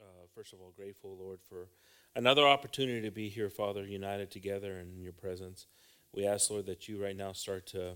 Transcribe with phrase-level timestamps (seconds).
[0.00, 1.68] uh, first of all, grateful, Lord, for
[2.14, 5.66] another opportunity to be here, Father, united together in your presence.
[6.12, 7.94] We ask, Lord, that you right now start to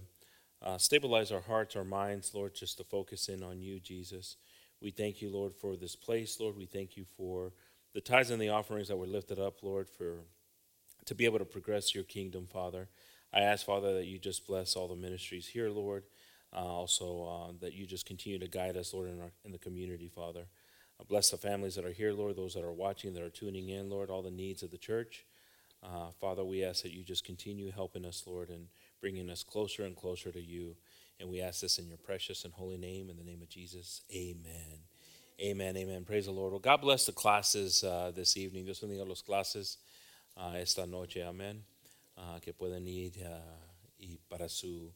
[0.62, 4.36] uh, stabilize our hearts, our minds, Lord, just to focus in on you, Jesus.
[4.80, 6.56] We thank you, Lord, for this place, Lord.
[6.56, 7.52] We thank you for
[7.94, 10.24] the tithes and the offerings that were lifted up, Lord, for
[11.06, 12.88] to be able to progress your kingdom, Father.
[13.32, 16.04] I ask, Father, that you just bless all the ministries here, Lord.
[16.54, 19.58] Uh, also, uh, that you just continue to guide us, Lord, in, our, in the
[19.58, 20.46] community, Father.
[21.08, 23.90] Bless the families that are here, Lord, those that are watching, that are tuning in,
[23.90, 25.24] Lord, all the needs of the church.
[25.82, 28.66] Uh, Father, we ask that you just continue helping us, Lord, and
[29.00, 30.76] bringing us closer and closer to you.
[31.20, 34.02] And we ask this in your precious and holy name, in the name of Jesus.
[34.12, 34.80] Amen.
[35.40, 36.04] Amen, amen.
[36.04, 36.52] Praise the Lord.
[36.52, 38.64] Well, God bless the classes uh, this evening.
[38.64, 39.76] Dios bendiga los clases
[40.36, 41.22] uh, esta noche.
[41.22, 41.58] Amén.
[42.16, 43.38] Uh, que pueden ir uh,
[44.00, 44.90] y para su,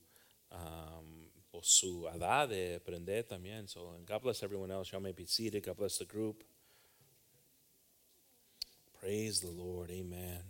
[0.51, 1.30] um,
[1.63, 3.69] su edad de aprender también.
[3.69, 4.93] So, God bless everyone else.
[4.93, 5.65] Y'all may be seated.
[5.65, 6.43] God bless the group.
[9.01, 9.91] Praise the Lord.
[9.91, 10.41] Amen.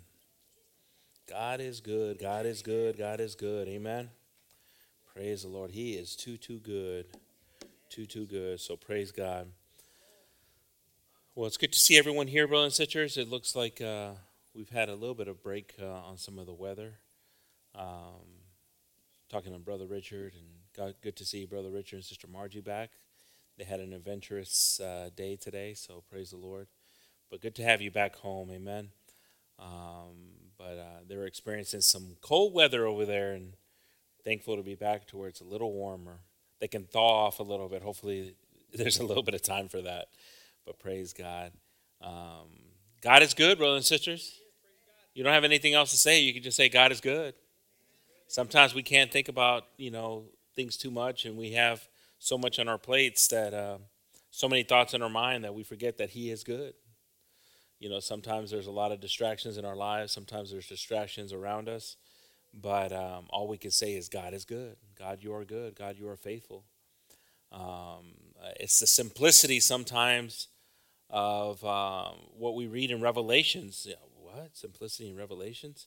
[1.28, 2.19] God is good.
[2.19, 2.98] God is good.
[2.98, 3.69] God is good.
[3.69, 4.11] Amen.
[5.14, 5.70] Praise the Lord.
[5.70, 7.06] He is too, too good.
[7.88, 8.61] Too, too good.
[8.61, 9.48] So praise God.
[11.36, 13.16] Well, it's good to see everyone here, brothers and sisters.
[13.16, 14.11] It looks like uh,
[14.55, 16.98] we've had a little bit of break uh, on some of the weather.
[17.75, 18.27] Um,
[19.31, 20.48] talking to Brother Richard, and
[21.03, 22.91] good to see Brother Richard and Sister Margie back.
[23.59, 26.69] They had an adventurous uh, day today, so praise the Lord.
[27.31, 28.50] But good to have you back home.
[28.50, 28.89] Amen.
[29.59, 33.55] Um, but uh, they're experiencing some cold weather over there, and
[34.25, 36.20] thankful to be back to where it's a little warmer.
[36.61, 37.83] They can thaw off a little bit.
[37.83, 38.34] Hopefully,
[38.75, 40.06] there's a little bit of time for that.
[40.65, 41.53] But praise God.
[42.00, 42.48] Um,
[43.03, 44.41] God is good, brothers and sisters.
[45.15, 46.20] You don't have anything else to say.
[46.20, 47.34] You can just say God is good.
[48.28, 52.59] Sometimes we can't think about you know things too much, and we have so much
[52.59, 53.79] on our plates that uh,
[54.31, 56.75] so many thoughts in our mind that we forget that He is good.
[57.79, 60.12] You know, sometimes there's a lot of distractions in our lives.
[60.12, 61.97] Sometimes there's distractions around us.
[62.53, 64.77] But um, all we can say is, God is good.
[64.99, 65.75] God, you are good.
[65.77, 66.65] God, you are faithful.
[67.53, 68.12] Um,
[68.59, 70.49] it's the simplicity sometimes
[71.09, 73.89] of um, what we read in Revelations.
[74.15, 74.56] What?
[74.56, 75.87] Simplicity in Revelations?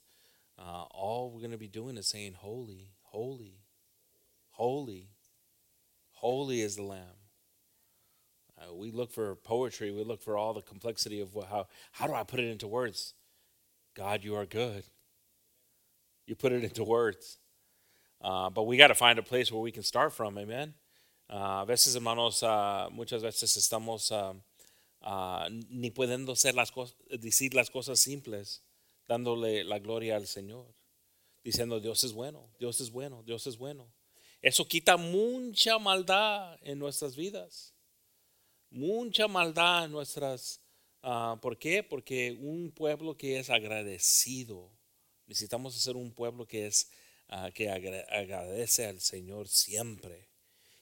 [0.57, 3.62] Uh, all we're going to be doing is saying, Holy, holy,
[4.53, 5.09] holy,
[6.11, 7.19] holy is the Lamb.
[8.57, 9.91] Uh, we look for poetry.
[9.91, 13.13] We look for all the complexity of how how do I put it into words?
[13.95, 14.83] God, you are good.
[16.25, 17.37] You put it into words.
[18.21, 20.37] Uh, but we got to find a place where we can start from.
[20.37, 20.73] Amen.
[21.29, 24.33] Uh, a veces, hermanos, uh, muchas veces estamos uh,
[25.05, 28.61] uh, ni pudiendo ser las cosas, decir las cosas simples,
[29.07, 30.73] dándole la gloria al Señor,
[31.43, 33.91] diciendo Dios es bueno, Dios es bueno, Dios es bueno.
[34.43, 37.73] Eso quita mucha maldad en nuestras vidas
[38.73, 40.59] mucha maldad en nuestras...
[41.03, 41.83] Uh, ¿Por qué?
[41.83, 44.71] Porque un pueblo que es agradecido,
[45.25, 46.89] necesitamos ser un pueblo que es
[47.29, 50.29] uh, que agradece al Señor siempre.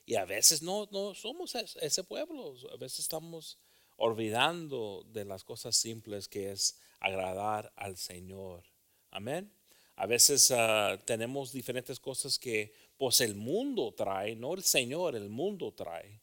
[0.06, 3.58] Y a veces no, no somos ese pueblo, a veces estamos
[3.98, 8.64] olvidando de las cosas simples que es agradar al Señor.
[9.10, 9.52] Amén.
[9.96, 15.28] A veces uh, tenemos diferentes cosas que pues el mundo trae, no el Señor, el
[15.28, 16.22] mundo trae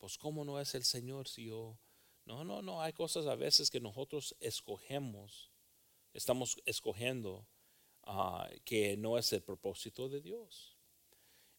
[0.00, 1.78] pues ¿cómo no es el Señor si yo...
[2.24, 5.50] No, no, no, hay cosas a veces que nosotros escogemos,
[6.14, 7.46] estamos escogiendo
[8.06, 10.74] uh, que no es el propósito de Dios.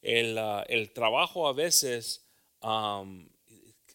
[0.02, 2.26] El, el trabajo a veces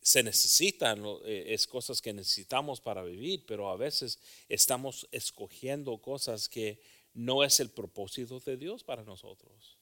[0.01, 6.49] se necesitan, eh, es cosas que necesitamos para vivir, pero a veces estamos escogiendo cosas
[6.49, 6.81] que
[7.15, 9.76] no es el propósito de Dios para nosotros.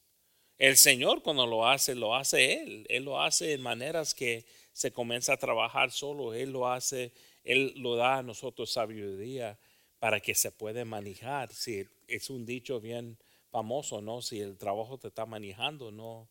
[0.64, 2.86] El Señor cuando lo hace, lo hace Él.
[2.88, 6.32] Él lo hace en maneras que se comienza a trabajar solo.
[6.32, 9.58] Él lo hace, Él lo da a nosotros sabiduría
[9.98, 11.52] para que se pueda manejar.
[11.52, 13.18] Si es un dicho bien
[13.50, 14.22] famoso, ¿no?
[14.22, 16.30] Si el trabajo te está manejando, no,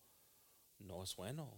[0.80, 1.56] no es bueno.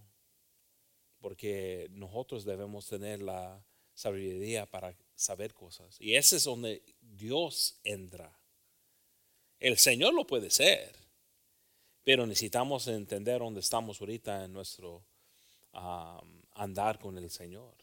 [1.21, 5.95] Porque nosotros debemos tener la sabiduría para saber cosas.
[6.01, 8.37] Y ese es donde Dios entra.
[9.61, 11.04] El Señor lo puede ser
[12.05, 15.03] pero necesitamos entender dónde estamos ahorita en nuestro
[16.53, 17.73] andar con el Señor.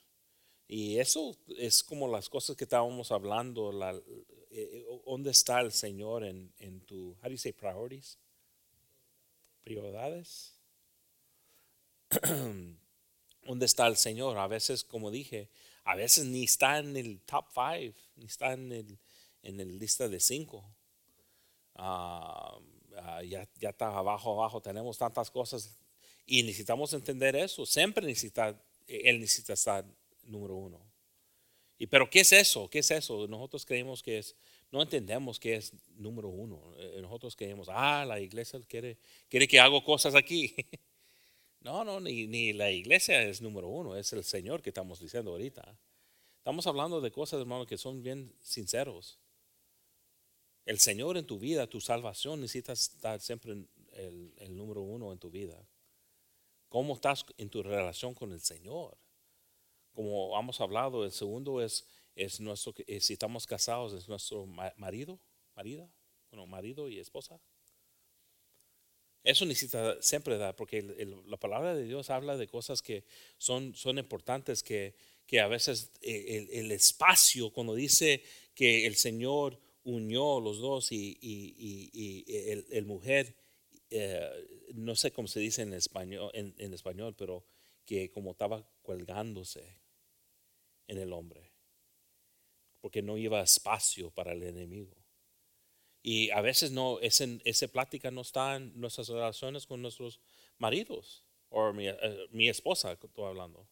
[0.67, 5.73] Y eso es como las cosas que estábamos hablando, la, eh, eh, dónde está el
[5.73, 8.17] Señor en, en tu, how do you say priorities?
[9.65, 10.55] Prioridades.
[13.45, 14.39] ¿Dónde está el Señor?
[14.39, 15.51] A veces, como dije,
[15.85, 18.99] a veces ni está en el top five, ni está en el,
[19.43, 20.65] en el lista de cinco.
[21.75, 22.59] Ah,
[23.05, 25.77] Ah, ya, ya está abajo, abajo, tenemos tantas cosas
[26.27, 27.67] y necesitamos entender eso.
[27.67, 29.85] Siempre necesita, Él necesita estar
[30.25, 30.81] número uno.
[31.79, 32.71] Y pero ¿qué es eso?
[32.71, 33.27] ¿Qué es eso?
[33.27, 34.37] Nosotros creemos que es,
[34.71, 36.63] no entendemos que es número uno.
[36.79, 40.55] Eh, nosotros creemos, ah, la iglesia quiere, quiere que hago cosas aquí.
[41.65, 45.31] No, no, ni, ni la iglesia es número uno, es el Señor que estamos diciendo
[45.31, 45.79] ahorita.
[46.39, 49.22] Estamos hablando de cosas, hermano, que son bien sinceros.
[50.65, 53.53] El Señor en tu vida, tu salvación, necesita estar siempre
[53.93, 55.59] el, número uno en tu vida.
[56.69, 58.97] ¿Cómo estás en tu relación con el Señor?
[59.93, 65.19] Como hemos hablado, el segundo es, es nuestro, eh, si estamos casados, es nuestro marido,
[65.55, 65.89] marida,
[66.31, 67.41] bueno, marido y esposa.
[69.25, 70.83] Eso necesita siempre dar, porque
[71.27, 73.05] la palabra de Dios habla de cosas que
[73.39, 78.25] son, son importantes, que, que a veces eh, el, espacio, cuando dice
[78.55, 83.37] que el Señor unió los dos y, el, mujer,
[83.91, 84.31] eh,
[84.75, 87.45] no sé cómo se dice en español, en, español, pero
[87.85, 89.79] que como estaba colgándose
[90.87, 91.53] en el hombre,
[92.81, 94.97] porque no iba espacio para el enemigo.
[96.03, 100.21] Y a veces no, ese, esa plática no está en nuestras relaciones con nuestros
[100.59, 103.69] maridos o mi, eh, mi esposa, estoy hablando.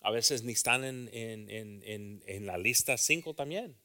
[0.00, 3.76] A veces ni están en, en, en, en la lista 5 también.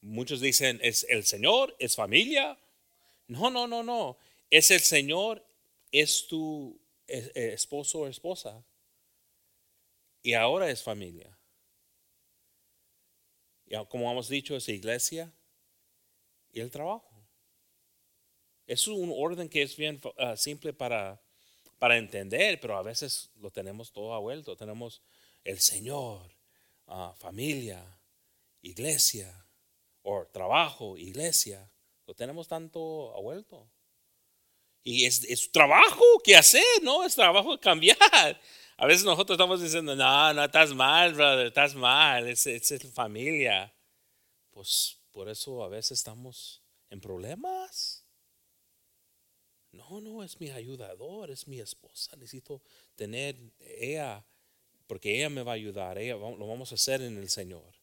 [0.00, 2.58] Muchos dicen, es el Señor, es familia.
[3.26, 4.18] No, no, no, no.
[4.50, 5.44] Es el Señor,
[5.90, 8.62] es tu eh, esposo o esposa.
[10.22, 11.34] Y ahora es familia
[13.88, 15.32] como hemos dicho, es iglesia
[16.52, 17.10] y el trabajo.
[18.66, 21.20] Es un orden que es bien ah, simple para,
[21.78, 24.56] para entender, pero a veces lo tenemos todo vuelto.
[24.56, 25.02] Tenemos
[25.44, 26.30] el Señor,
[26.86, 27.84] ah, familia,
[28.62, 29.44] iglesia,
[30.02, 31.70] o trabajo, iglesia.
[32.06, 32.80] Lo tenemos tanto
[33.22, 33.68] vuelto.
[34.82, 37.04] Y es, es trabajo que hacer, ¿no?
[37.04, 37.96] Es trabajo cambiar.
[38.76, 43.72] A veces nosotros estamos diciendo, no, no, estás mal, brother, estás mal, es, es familia.
[44.50, 46.60] Pues por eso a veces estamos
[46.90, 48.03] en problemas.
[49.74, 52.16] No, no, es mi ayudador, es mi esposa.
[52.16, 52.62] Necesito
[52.96, 54.24] tener ella,
[54.86, 57.74] porque ella me va a ayudar, ella lo vamos a hacer en el Señor.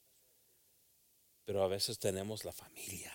[1.46, 3.14] Pero a veces tenemos la familia.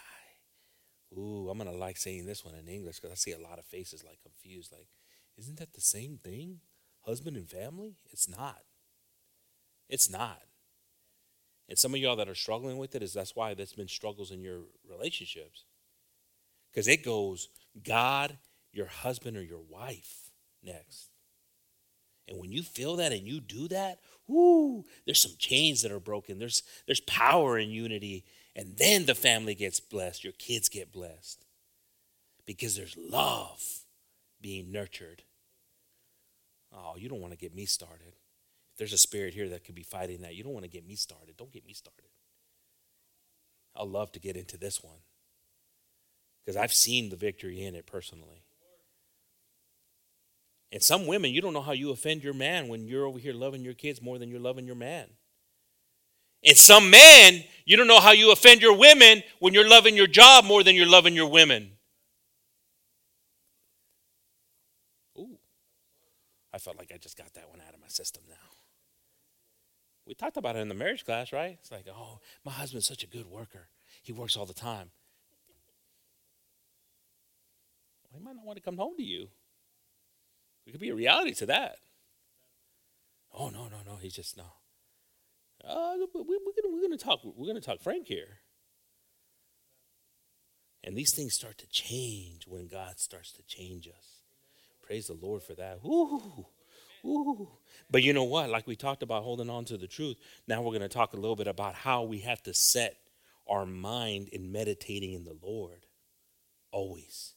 [1.12, 3.66] Ooh, I'm gonna like saying this one in English because I see a lot of
[3.66, 4.72] faces like confused.
[4.72, 4.88] Like,
[5.36, 6.60] isn't that the same thing?
[7.06, 7.94] husband and family?
[8.10, 8.62] It's not.
[9.88, 10.42] It's not.
[11.68, 14.30] And some of y'all that are struggling with it is that's why there's been struggles
[14.30, 15.64] in your relationships.
[16.70, 17.48] Because it goes
[17.82, 18.36] God,
[18.76, 20.30] your husband, or your wife
[20.62, 21.10] next.
[22.28, 26.00] And when you feel that and you do that, whoo, there's some chains that are
[26.00, 26.38] broken.
[26.38, 28.24] There's there's power in unity.
[28.54, 30.24] And then the family gets blessed.
[30.24, 31.44] Your kids get blessed.
[32.46, 33.84] Because there's love
[34.40, 35.22] being nurtured
[36.76, 38.14] Oh, you don't want to get me started.
[38.72, 40.86] If there's a spirit here that could be fighting that, you don't want to get
[40.86, 41.36] me started.
[41.36, 42.10] Don't get me started.
[43.74, 45.00] I'll love to get into this one
[46.44, 48.44] because I've seen the victory in it personally.
[50.72, 53.32] And some women, you don't know how you offend your man when you're over here
[53.32, 55.08] loving your kids more than you're loving your man.
[56.44, 60.06] And some men, you don't know how you offend your women when you're loving your
[60.06, 61.72] job more than you're loving your women.
[65.18, 65.38] Ooh,
[66.52, 68.34] I felt like I just got that one out of my system now.
[70.06, 71.58] We talked about it in the marriage class, right?
[71.60, 73.68] It's like, oh, my husband's such a good worker.
[74.02, 74.90] He works all the time.
[78.04, 79.28] Well, he might not want to come home to you.
[80.66, 81.76] There could be a reality to that.
[83.32, 83.96] Oh no, no, no.
[83.96, 84.44] He's just no.
[85.64, 87.20] Uh, we, are gonna we're gonna talk.
[87.24, 88.40] We're gonna talk frank here.
[90.84, 94.20] And these things start to change when God starts to change us.
[94.86, 95.80] Praise the Lord for that.
[97.90, 98.50] But you know what?
[98.50, 101.16] Like we talked about holding on to the truth, now we're going to talk a
[101.16, 102.96] little bit about how we have to set
[103.48, 105.86] our mind in meditating in the Lord.
[106.72, 107.34] Always.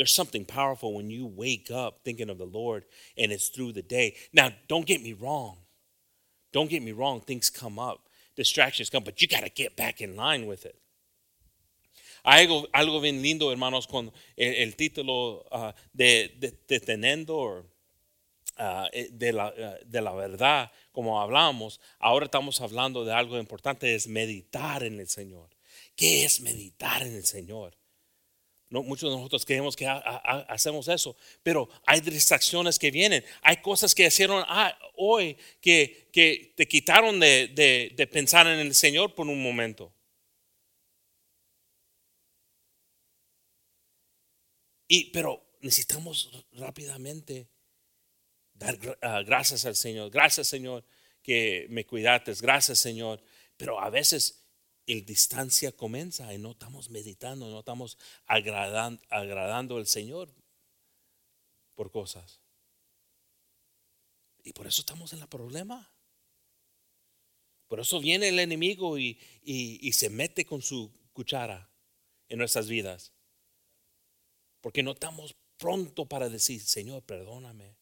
[0.00, 2.86] There's something powerful when you wake up thinking of the Lord
[3.18, 4.16] and it's through the day.
[4.32, 5.58] Now, don't get me wrong.
[6.54, 7.20] Don't get me wrong.
[7.20, 10.74] Things come up, distractions come, but you got to get back in line with it.
[12.24, 17.66] Algo, algo bien lindo, hermanos, con el, título uh, de, de, de, teniendo
[18.58, 23.94] uh, de, la, uh, de la verdad, como hablamos, ahora estamos hablando de algo importante,
[23.94, 25.50] es meditar en el Señor.
[25.94, 27.76] ¿Qué es meditar en el Señor?
[28.70, 33.24] No, muchos de nosotros creemos que hacemos eso, pero hay distracciones que vienen.
[33.42, 37.48] Hay cosas que hicieron ah, hoy que, que, te quitaron de,
[37.96, 39.92] de, pensar en el Señor por un momento.
[44.86, 47.48] Y, pero necesitamos rápidamente
[48.54, 50.10] dar uh, gracias al Señor.
[50.10, 50.84] Gracias, Señor,
[51.22, 52.34] que me cuidaste.
[52.40, 53.20] Gracias, Señor.
[53.56, 54.39] Pero a veces
[54.86, 60.32] el distancia comienza y no estamos meditando, no estamos agradando, al Señor
[61.74, 62.40] por cosas.
[64.42, 65.92] Y por eso estamos en el problema.
[67.68, 71.70] Por eso viene el enemigo y, y se mete con su cuchara
[72.28, 73.12] en nuestras vidas.
[74.60, 77.76] Porque no estamos pronto para decir, Señor, perdóname.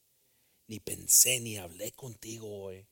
[0.67, 2.87] Ni pensé ni hablé contigo hoy.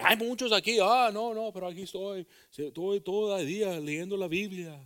[0.00, 4.28] Hay muchos aquí, ah, no, no, pero aquí estoy, estoy todo el día leyendo la
[4.28, 4.80] Biblia.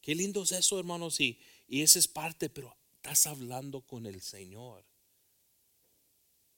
[0.00, 4.20] Qué lindo es eso, hermanos, y, y esa es parte, pero estás hablando con el
[4.20, 4.84] Señor.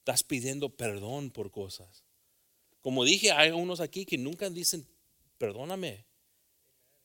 [0.00, 2.04] Estás pidiendo perdón por cosas.
[2.82, 4.86] Como dije, hay unos aquí que nunca dicen,
[5.38, 6.04] perdóname.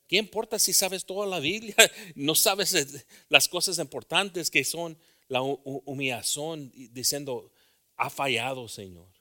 [0.08, 1.76] ¿Qué importa si sabes toda la Biblia?
[2.16, 4.98] No sabes las cosas importantes que son
[5.30, 7.52] la humillación, diciendo,
[7.96, 9.19] ha fallado, Señor.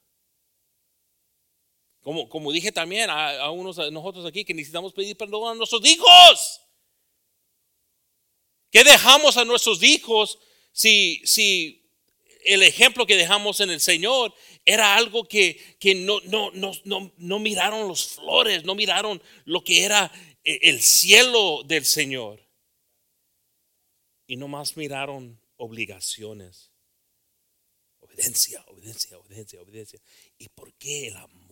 [2.02, 5.84] Como, como dije también a, unos de nosotros aquí que necesitamos pedir perdón a nuestros
[5.84, 6.60] hijos.
[8.70, 10.38] ¿Qué dejamos a nuestros hijos
[10.72, 11.90] si, si
[12.44, 17.12] el ejemplo que dejamos en el Señor era algo que, que no, no, no, no,
[17.16, 20.12] no miraron los flores, no miraron lo que era
[20.44, 22.46] eh, el cielo del Señor.
[24.26, 26.70] Y nomás miraron obligaciones.
[28.00, 30.00] Obediencia, obediencia, obediencia, obediencia.
[30.38, 31.47] ¿Y por qué el amor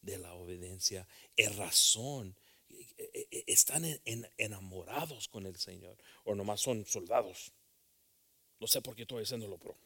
[0.00, 2.36] de la obediencia es razón?
[2.70, 3.84] E, e, están
[4.38, 7.52] enamorados con el Señor o nomás son soldados.
[8.58, 9.76] No sé por qué estoy haciéndolo, pro.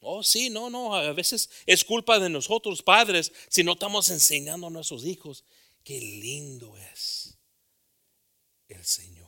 [0.00, 4.66] Oh, sí, no, no, a veces es culpa de nosotros padres si no estamos enseñando
[4.66, 5.44] a nuestros hijos
[5.82, 7.38] qué lindo es
[8.68, 9.23] el Señor.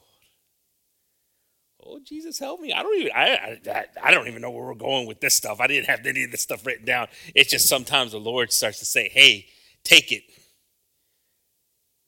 [1.89, 2.73] Oh, Jesus, help me.
[2.73, 5.61] I don't even I, I, I don't even know where we're going with this stuff.
[5.61, 7.07] I didn't have any of this stuff written down.
[7.35, 9.47] It's just sometimes the Lord starts to say, "Hey,
[9.85, 10.25] take it."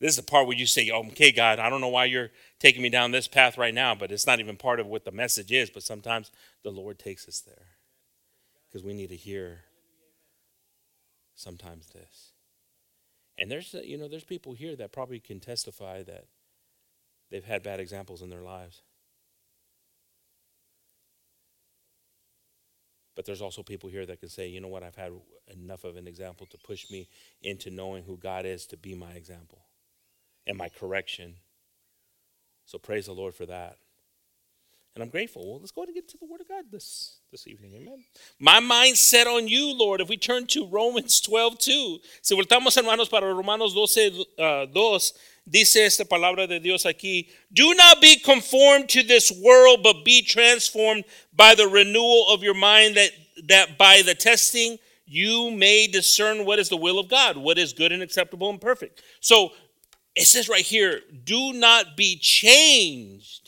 [0.01, 2.83] This is the part where you say, "Okay, God, I don't know why you're taking
[2.83, 5.53] me down this path right now, but it's not even part of what the message
[5.53, 6.33] is." But sometimes
[6.65, 7.67] the Lord takes us there
[8.69, 9.61] because we need to hear
[11.37, 12.33] sometimes this.
[13.39, 16.27] And there's you know there's people here that probably can testify that
[17.31, 18.83] they've had bad examples in their lives.
[23.19, 25.11] But there's also people here that can say, you know what, I've had
[25.49, 27.09] enough of an example to push me
[27.43, 29.59] into knowing who God is to be my example
[30.47, 31.35] and my correction.
[32.65, 33.79] So praise the Lord for that.
[34.99, 35.49] And I'm grateful.
[35.49, 37.73] Well, let's go ahead and get to the Word of God this, this evening.
[37.77, 38.03] Amen.
[38.41, 40.01] My mind set on you, Lord.
[40.01, 41.99] If we turn to Romans 12, 2.
[42.21, 45.13] Si voltamos, hermanos, para Romanos 12, uh, 2,
[45.49, 47.29] dice esta palabra de Dios aquí.
[47.53, 52.55] Do not be conformed to this world, but be transformed by the renewal of your
[52.55, 53.11] mind, that,
[53.47, 57.73] that by the testing you may discern what is the will of God, what is
[57.73, 59.01] good and acceptable and perfect.
[59.21, 59.53] So
[60.17, 63.48] it says right here, do not be changed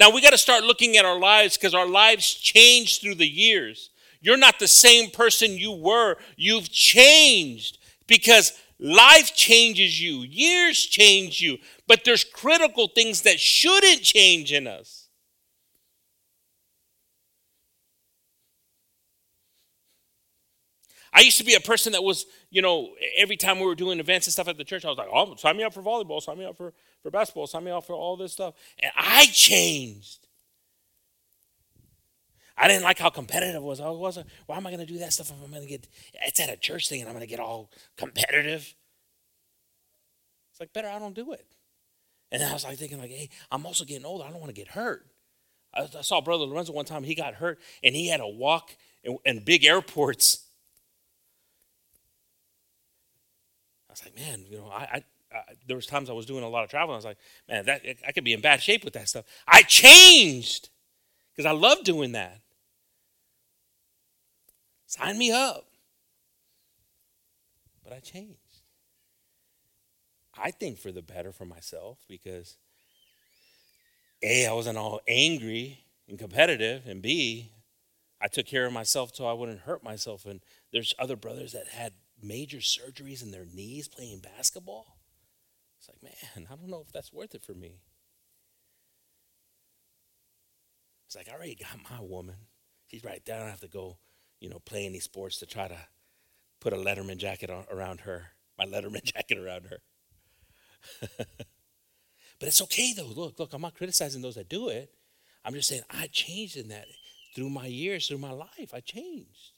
[0.00, 3.28] now we got to start looking at our lives because our lives change through the
[3.28, 3.90] years.
[4.22, 6.16] You're not the same person you were.
[6.36, 7.76] You've changed
[8.06, 14.66] because life changes you, years change you, but there's critical things that shouldn't change in
[14.66, 14.99] us.
[21.20, 24.00] I used to be a person that was, you know, every time we were doing
[24.00, 26.22] events and stuff at the church, I was like, oh, sign me up for volleyball,
[26.22, 26.72] sign me up for
[27.02, 28.54] for basketball, sign me up for all this stuff.
[28.82, 30.26] And I changed.
[32.56, 33.82] I didn't like how competitive it was.
[33.82, 35.86] I wasn't, why am I going to do that stuff if I'm going to get,
[36.26, 38.74] it's at a church thing and I'm going to get all competitive?
[40.50, 41.44] It's like, better I don't do it.
[42.32, 44.24] And I was like thinking, like, hey, I'm also getting older.
[44.24, 45.06] I don't want to get hurt.
[45.74, 48.74] I, I saw Brother Lorenzo one time, he got hurt and he had to walk
[49.04, 50.46] in, in big airports.
[54.00, 56.48] Was like, man, you know, I, I uh, there was times I was doing a
[56.48, 56.94] lot of traveling.
[56.94, 59.24] I was like, man, that I could be in bad shape with that stuff.
[59.46, 60.70] I changed
[61.32, 62.40] because I love doing that.
[64.86, 65.66] Sign me up.
[67.84, 68.38] But I changed.
[70.36, 72.56] I think for the better for myself because
[74.22, 77.52] A, I wasn't all angry and competitive, and B,
[78.20, 80.26] I took care of myself so I wouldn't hurt myself.
[80.26, 80.40] And
[80.72, 81.92] there's other brothers that had
[82.22, 84.98] major surgeries in their knees playing basketball.
[85.78, 87.80] It's like, man, I don't know if that's worth it for me.
[91.06, 92.36] It's like, I already got my woman.
[92.86, 93.36] She's right there.
[93.36, 93.98] I don't have to go,
[94.40, 95.78] you know, play any sports to try to
[96.60, 98.26] put a Letterman jacket around her,
[98.58, 99.78] my Letterman jacket around her.
[101.18, 103.06] but it's okay though.
[103.06, 104.90] Look, look, I'm not criticizing those that do it.
[105.44, 106.86] I'm just saying I changed in that
[107.34, 108.72] through my years, through my life.
[108.74, 109.52] I changed.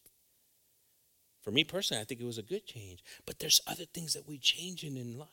[1.42, 3.02] For me personally, I think it was a good change.
[3.26, 5.28] But there's other things that we change in in life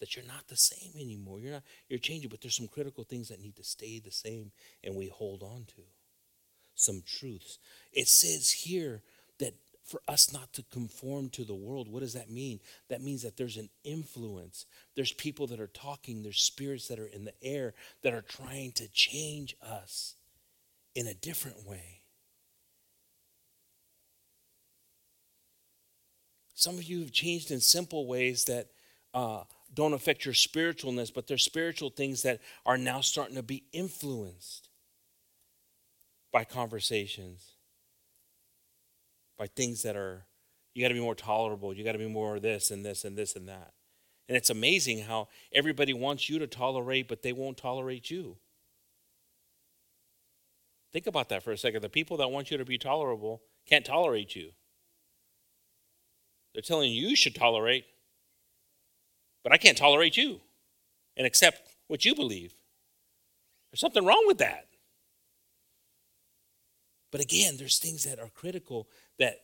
[0.00, 1.38] that you're not the same anymore.
[1.38, 4.50] You're not you're changing, but there's some critical things that need to stay the same
[4.82, 5.82] and we hold on to.
[6.74, 7.58] Some truths.
[7.92, 9.02] It says here
[9.38, 11.88] that for us not to conform to the world.
[11.88, 12.60] What does that mean?
[12.88, 14.64] That means that there's an influence.
[14.94, 18.72] There's people that are talking, there's spirits that are in the air that are trying
[18.72, 20.14] to change us
[20.94, 21.99] in a different way.
[26.60, 28.66] Some of you have changed in simple ways that
[29.14, 33.64] uh, don't affect your spiritualness, but they're spiritual things that are now starting to be
[33.72, 34.68] influenced
[36.30, 37.52] by conversations,
[39.38, 40.26] by things that are,
[40.74, 43.16] you got to be more tolerable, you got to be more this and this and
[43.16, 43.72] this and that.
[44.28, 48.36] And it's amazing how everybody wants you to tolerate, but they won't tolerate you.
[50.92, 51.80] Think about that for a second.
[51.80, 54.50] The people that want you to be tolerable can't tolerate you.
[56.52, 57.84] They're telling you should tolerate,
[59.42, 60.40] but I can't tolerate you
[61.16, 62.54] and accept what you believe.
[63.70, 64.66] There's something wrong with that.
[67.12, 68.88] But again, there's things that are critical
[69.18, 69.40] that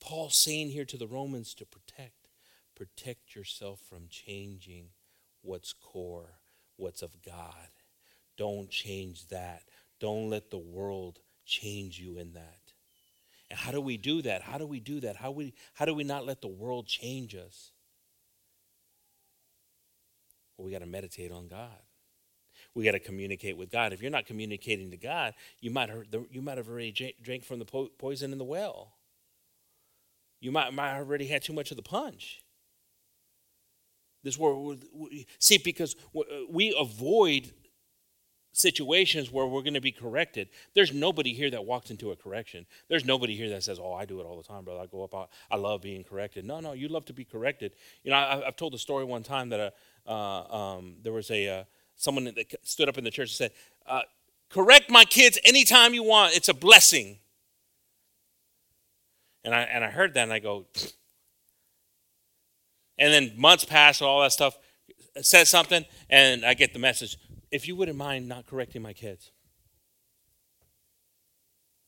[0.00, 2.28] Paul's saying here to the Romans to protect.
[2.74, 4.88] Protect yourself from changing
[5.42, 6.38] what's core,
[6.76, 7.68] what's of God.
[8.36, 9.62] Don't change that.
[9.98, 12.67] Don't let the world change you in that.
[13.50, 14.42] And how do we do that?
[14.42, 15.16] How do we do that?
[15.16, 17.72] How, we, how do we not let the world change us?
[20.56, 21.78] Well, we got to meditate on God.
[22.74, 23.92] We got to communicate with God.
[23.92, 27.58] If you're not communicating to God, you might have, you might have already drank from
[27.58, 28.92] the po- poison in the well.
[30.40, 32.42] You might, might have already had too much of the punch.
[34.22, 34.84] This world,
[35.38, 35.96] see, because
[36.50, 37.52] we avoid
[38.58, 40.48] situations where we're going to be corrected.
[40.74, 42.66] There's nobody here that walks into a correction.
[42.88, 44.80] There's nobody here that says, "Oh, I do it all the time, brother.
[44.80, 45.14] I go up.
[45.14, 47.72] I, I love being corrected." No, no, you love to be corrected.
[48.02, 49.74] You know, I, have told the story one time that
[50.06, 51.64] uh, uh, um, there was a uh,
[51.96, 53.52] someone that stood up in the church and said,
[53.86, 54.02] uh,
[54.50, 56.36] "Correct my kids anytime you want.
[56.36, 57.18] It's a blessing."
[59.44, 60.66] And I and I heard that and I go,
[62.98, 64.58] and then months pass, all that stuff.
[65.20, 67.16] Says something, and I get the message
[67.50, 69.30] if you wouldn't mind not correcting my kids.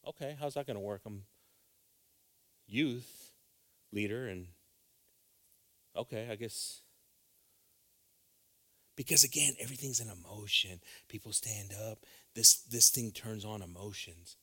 [0.07, 1.03] Okay, how's that going to work?
[1.05, 1.25] I'm
[2.67, 3.33] youth
[3.93, 4.47] leader, and
[5.97, 6.81] okay, I guess.
[8.97, 10.81] Because again, everything's an emotion.
[11.09, 11.99] People stand up.
[12.35, 14.37] This this thing turns on emotions.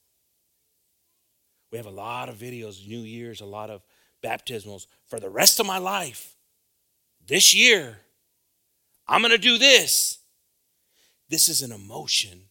[1.71, 3.84] We have a lot of videos, New Year's, a lot of
[4.23, 6.36] baptismals for the rest of my life.
[7.25, 7.99] This year,
[9.08, 10.19] I'm going to do this.
[11.29, 12.43] This is an emotion.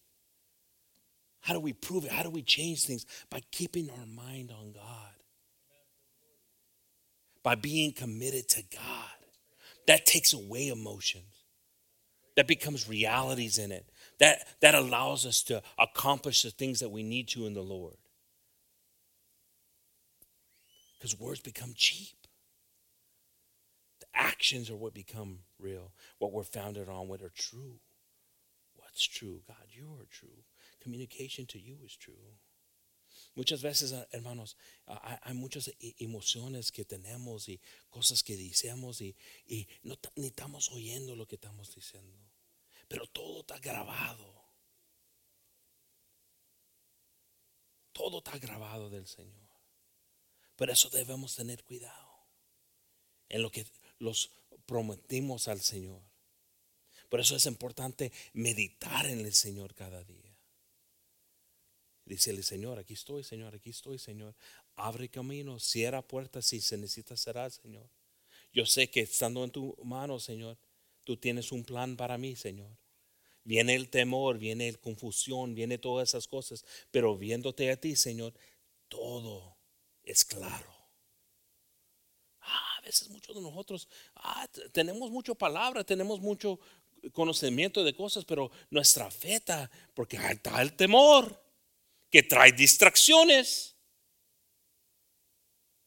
[1.41, 2.11] How do we prove it?
[2.11, 3.07] How do we change things?
[3.31, 5.15] By keeping our mind on God,
[7.43, 9.11] by being committed to God.
[9.87, 11.45] That takes away emotions.
[12.35, 13.89] That becomes realities in it.
[14.19, 17.97] That, that allows us to accomplish the things that we need to in the Lord.
[20.99, 22.17] Because words become cheap.
[24.01, 27.79] The actions are what become real, what we're founded on, what are true.
[28.97, 29.43] It's true.
[29.47, 30.43] God, you are true.
[30.81, 32.15] Communication to you is true.
[33.35, 34.57] Muchas veces, ah, hermanos,
[34.89, 39.15] ah, hay, muchas e, emociones que tenemos y cosas que decimos y,
[39.47, 42.17] y no ni estamos oyendo lo que estamos diciendo.
[42.89, 44.49] Pero todo está grabado.
[47.93, 49.51] Todo está grabado del Señor.
[50.57, 52.17] Por eso debemos tener cuidado
[53.29, 53.67] en lo que
[53.99, 54.31] los
[54.65, 56.01] prometimos al Señor.
[57.09, 60.37] Por eso es importante meditar en el Señor cada día.
[62.05, 64.35] Dice Señor, aquí estoy, Señor, aquí estoy, Señor.
[64.77, 67.91] Abre camino, cierra puertas si se necesita, será, Señor.
[68.53, 70.57] Yo sé que estando en tu mano, Señor,
[71.03, 72.71] tú tienes un plan para mí, Señor.
[73.43, 78.35] Viene el temor, viene la confusión, viene todas esas cosas, pero viéndote a ti, Señor,
[78.89, 79.57] todo
[80.03, 80.73] es claro.
[82.41, 86.61] Ah, a veces muchos de nosotros ah, tenemos mucha palabra, tenemos mucho
[87.13, 91.43] conocimiento de cosas, pero nuestra fe está, porque está el temor
[92.11, 93.77] que trae distracciones.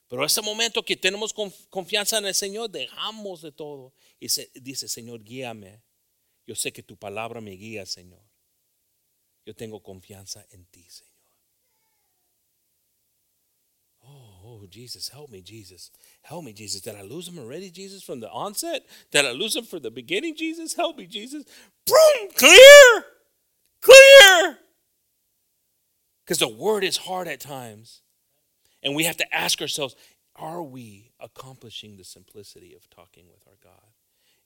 [0.07, 1.33] Pero ese momento que tenemos
[1.69, 3.93] confianza en el Señor, dejamos de todo.
[4.19, 4.27] Y
[4.59, 5.83] dice, Señor, guíame.
[6.47, 8.23] Yo sé que tu palabra me guía, Señor.
[9.45, 11.08] Yo tengo confianza en ti, Señor.
[14.51, 15.91] Oh, Jesus, help me, Jesus.
[16.23, 16.81] Help me, Jesus.
[16.81, 18.83] Did I lose him already, Jesus, from the onset?
[19.11, 20.73] Did I lose him from the beginning, Jesus?
[20.73, 21.43] Help me, Jesus.
[21.85, 23.05] Boom, clear,
[23.79, 24.57] clear.
[26.25, 28.01] Because the word is hard at times.
[28.81, 29.95] And we have to ask ourselves,
[30.35, 33.91] are we accomplishing the simplicity of talking with our God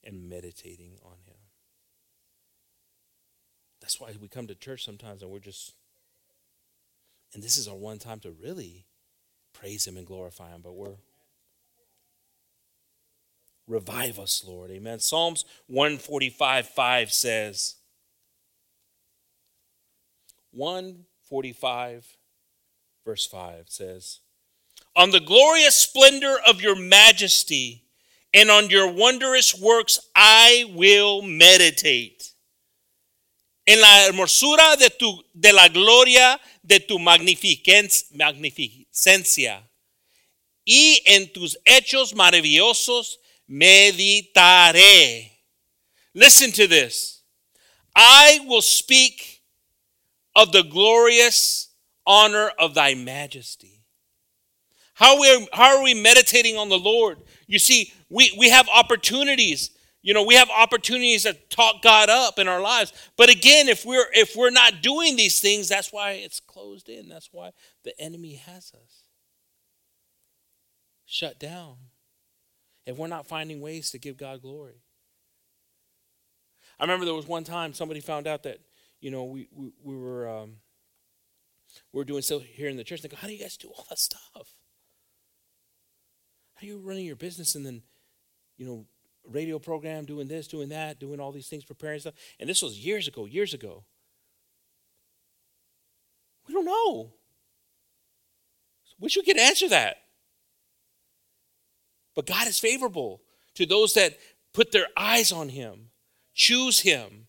[0.02, 1.36] and meditating on Him?
[3.80, 5.72] That's why we come to church sometimes and we're just,
[7.32, 8.86] and this is our one time to really
[9.54, 10.96] praise Him and glorify Him, but we're,
[13.66, 14.70] revive us, Lord.
[14.70, 14.98] Amen.
[14.98, 17.76] Psalms 145 5 says,
[20.52, 22.16] 145
[23.04, 24.20] verse 5 says,
[24.96, 27.84] On the glorious splendor of your majesty
[28.32, 32.30] and on your wondrous works I will meditate.
[33.66, 38.83] En la hermosura de, tu, de la gloria de tu magnificencia
[40.64, 45.30] y en tus hechos maravillosos meditaré.
[46.14, 47.22] Listen to this.
[47.94, 49.42] I will speak
[50.34, 51.68] of the glorious
[52.06, 53.82] honor of thy majesty.
[54.94, 57.18] How, we, are, how are we meditating on the Lord?
[57.46, 59.70] You see, we, we have opportunities.
[60.04, 62.92] You know, we have opportunities to talk God up in our lives.
[63.16, 67.08] But again, if we're if we're not doing these things, that's why it's closed in.
[67.08, 67.52] That's why
[67.84, 69.04] the enemy has us
[71.06, 71.76] shut down.
[72.84, 74.82] If we're not finding ways to give God glory.
[76.78, 78.58] I remember there was one time somebody found out that,
[79.00, 80.56] you know, we, we, we were um,
[81.94, 83.00] we were doing so here in the church.
[83.00, 84.20] They go, How do you guys do all that stuff?
[86.56, 87.82] How are you running your business and then,
[88.58, 88.84] you know,
[89.30, 92.14] radio program, doing this, doing that, doing all these things, preparing stuff?
[92.38, 93.84] And this was years ago, years ago.
[96.46, 97.12] We don't know.
[99.00, 99.96] Wish we could answer that.
[102.14, 103.22] But God is favorable
[103.54, 104.18] to those that
[104.52, 105.90] put their eyes on Him,
[106.32, 107.26] choose Him.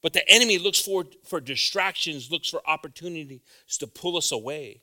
[0.00, 3.40] But the enemy looks for, for distractions, looks for opportunities
[3.78, 4.82] to pull us away.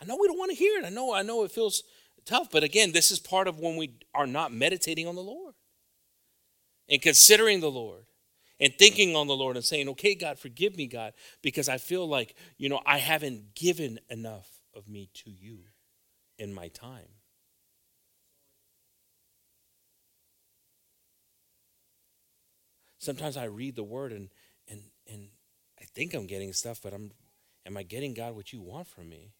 [0.00, 0.84] I know we don't want to hear it.
[0.84, 1.84] I know, I know it feels
[2.24, 5.54] tough, but again, this is part of when we are not meditating on the Lord
[6.88, 8.04] and considering the Lord
[8.60, 12.08] and thinking on the Lord and saying, okay, God, forgive me, God, because I feel
[12.08, 15.60] like, you know, I haven't given enough of me to you
[16.38, 17.08] in my time.
[22.98, 24.28] Sometimes I read the word and
[24.68, 25.28] and and
[25.80, 27.10] I think I'm getting stuff, but I'm
[27.66, 29.32] am I getting God what you want from me?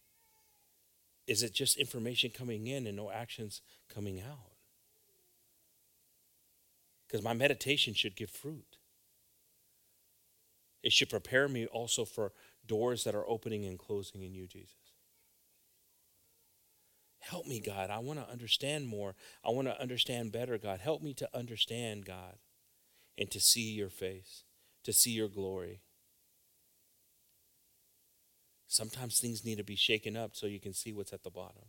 [1.27, 3.61] Is it just information coming in and no actions
[3.93, 4.53] coming out?
[7.07, 8.79] Because my meditation should give fruit.
[10.83, 12.33] It should prepare me also for
[12.67, 14.77] doors that are opening and closing in you, Jesus.
[17.21, 17.89] Help me, God.
[17.89, 19.15] I want to understand more.
[19.45, 20.81] I want to understand better, God.
[20.81, 22.37] Help me to understand, God,
[23.17, 24.43] and to see your face,
[24.83, 25.83] to see your glory.
[28.73, 31.65] Sometimes things need to be shaken up so you can see what's at the bottom.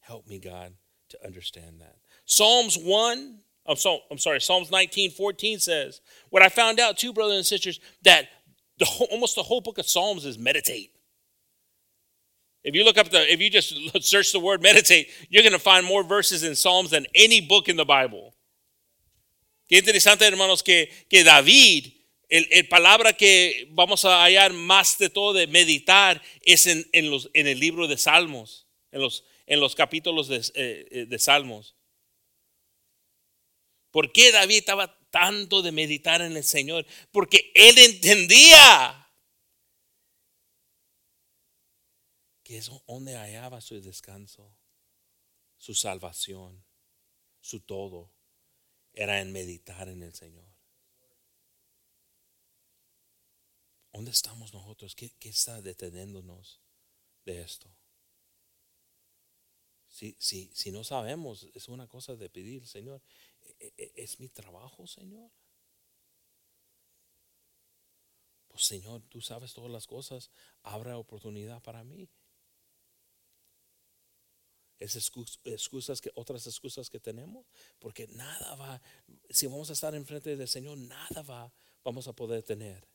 [0.00, 0.72] Help me, God,
[1.10, 1.94] to understand that.
[2.24, 6.00] Psalms 1, I'm, so, I'm sorry, Psalms 19, 14 says,
[6.30, 8.26] What I found out too, brothers and sisters, that
[8.78, 10.90] the whole, almost the whole book of Psalms is meditate.
[12.64, 13.72] If you look up the, if you just
[14.04, 17.68] search the word meditate, you're going to find more verses in Psalms than any book
[17.68, 18.34] in the Bible.
[19.70, 21.92] Qué interesante, hermanos, que, que David,
[22.28, 27.10] el, el, palabra que vamos a hallar más de todo de meditar es en, en,
[27.10, 31.76] los, en el libro de Salmos, en los, en los capítulos de, eh, de Salmos.
[33.90, 36.84] ¿Por qué David estaba tanto de meditar en el Señor?
[37.12, 39.06] Porque él entendía
[42.42, 44.56] que es donde hallaba su descanso,
[45.56, 46.64] su salvación,
[47.40, 48.12] su todo,
[48.92, 50.45] era en meditar en el Señor.
[53.96, 54.94] ¿Dónde estamos nosotros?
[54.94, 56.60] ¿Qué, qué está deteniéndonos
[57.24, 57.74] de esto?
[59.88, 63.00] Si, si, si no sabemos, es una cosa de pedir, Señor,
[63.58, 65.30] ¿e, e, ¿es mi trabajo, Señor?
[68.48, 70.30] Pues Señor, tú sabes todas las cosas,
[70.60, 72.06] habrá oportunidad para mí.
[74.78, 77.46] Es excusas que otras excusas que tenemos,
[77.78, 78.82] porque nada va,
[79.30, 81.50] si vamos a estar enfrente del Señor, nada va,
[81.82, 82.86] vamos a poder tener.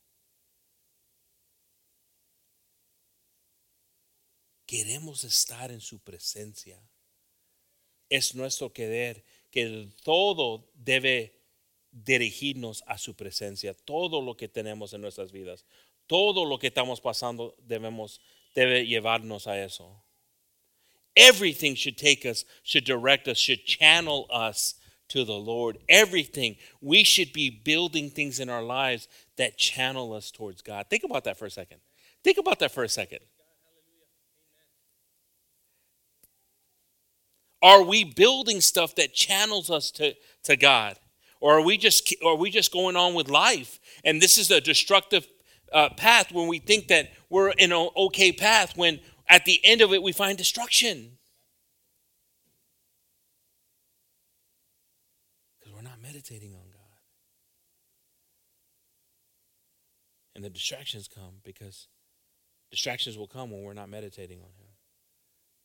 [4.72, 6.82] Queremos estar en su presencia.
[8.10, 11.34] Es nuestro querer que todo debe
[11.92, 13.74] dirigirnos a su presencia.
[13.74, 15.66] Todo lo que tenemos en nuestras vidas,
[16.08, 18.22] todo lo que estamos pasando debemos
[18.56, 20.06] debe llevarnos a eso.
[21.18, 24.80] Everything should take us, should direct us, should channel us
[25.10, 25.80] to the Lord.
[25.90, 26.56] Everything.
[26.80, 30.86] We should be building things in our lives that channel us towards God.
[30.90, 31.82] Think about that for a second.
[32.24, 33.20] Think about that for a second.
[37.62, 40.98] Are we building stuff that channels us to, to God?
[41.40, 43.80] Or are we just are we just going on with life?
[44.04, 45.28] And this is a destructive
[45.74, 49.82] uh, path when we think that we're in an okay path when at the end
[49.82, 51.18] of it we find destruction.
[55.60, 56.82] Because we're not meditating on God.
[60.36, 61.88] And the distractions come because
[62.70, 64.68] distractions will come when we're not meditating on Him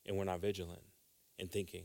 [0.06, 0.80] and we're not vigilant
[1.38, 1.85] in thinking.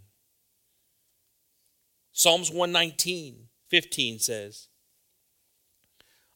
[2.11, 4.67] Psalms 119, 15 says,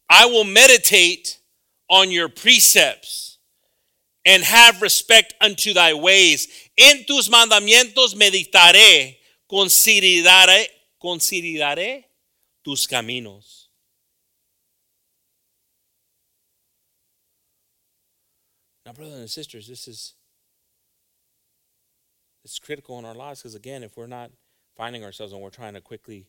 [0.10, 1.40] I will meditate
[1.90, 3.38] on your precepts
[4.26, 6.48] and have respect unto thy ways.
[6.78, 9.18] En tus mandamientos meditaré,
[9.52, 10.68] consideraré,
[11.02, 12.06] consideraré
[12.64, 13.68] tus caminos.
[18.86, 20.14] Now, brothers and sisters, this is
[22.46, 24.30] it's critical in our lives because again, if we're not
[24.78, 26.28] finding ourselves and we're trying to quickly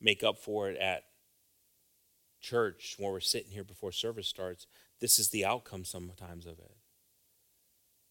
[0.00, 1.04] make up for it at
[2.40, 4.66] church when we're sitting here before service starts,
[5.00, 6.76] this is the outcome sometimes of it.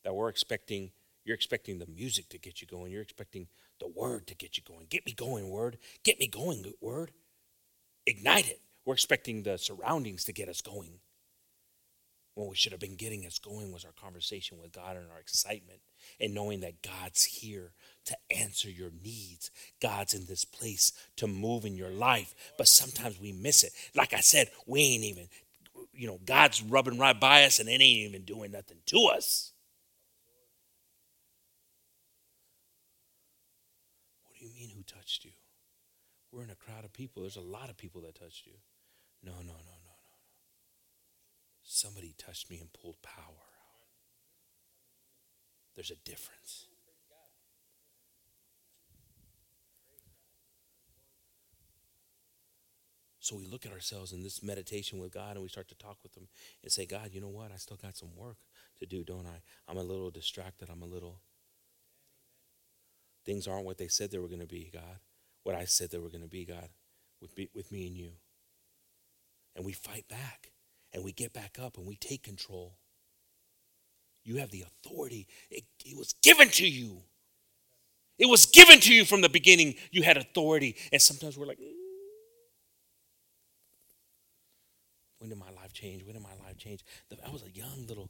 [0.04, 0.92] That we're expecting,
[1.24, 2.92] you're expecting the music to get you going.
[2.92, 3.48] You're expecting
[3.80, 4.88] the word to get you going.
[4.90, 5.78] Get me going, word.
[6.04, 7.12] Get me going, word.
[8.08, 8.62] Ignite it.
[8.86, 11.00] We're expecting the surroundings to get us going.
[12.34, 15.20] What we should have been getting us going was our conversation with God and our
[15.20, 15.80] excitement
[16.20, 17.74] and knowing that God's here
[18.06, 19.52] to answer your needs.
[19.82, 22.36] God's in this place to move in your life.
[22.58, 23.74] But sometimes we miss it.
[23.96, 25.28] Like I said, we ain't even,
[25.94, 29.52] you know, God's rubbing right by us and it ain't even doing nothing to us.
[34.26, 35.32] What do you mean, who touched you?
[36.32, 37.24] We're in a crowd of people.
[37.24, 38.54] There's a lot of people that touched you.
[39.24, 39.96] No, no, no, no, no.
[41.64, 43.45] Somebody touched me and pulled power.
[45.76, 46.68] There's a difference.
[53.26, 55.98] So we look at ourselves in this meditation with God and we start to talk
[56.04, 56.28] with Him
[56.62, 57.52] and say, God, you know what?
[57.52, 58.38] I still got some work
[58.78, 59.42] to do, don't I?
[59.68, 60.70] I'm a little distracted.
[60.70, 61.22] I'm a little.
[63.26, 65.00] Things aren't what they said they were going to be, God.
[65.42, 66.70] What I said they were going to be, God,
[67.20, 68.12] with with me and you.
[69.56, 70.52] And we fight back
[70.94, 72.76] and we get back up and we take control.
[74.26, 77.04] You have the authority, it, it was given to you.
[78.18, 79.76] It was given to you from the beginning.
[79.92, 80.76] You had authority.
[80.92, 81.72] And sometimes we're like, mm.
[85.20, 86.04] When did my life change?
[86.04, 86.84] When did my life change?
[87.26, 88.10] I was a young little,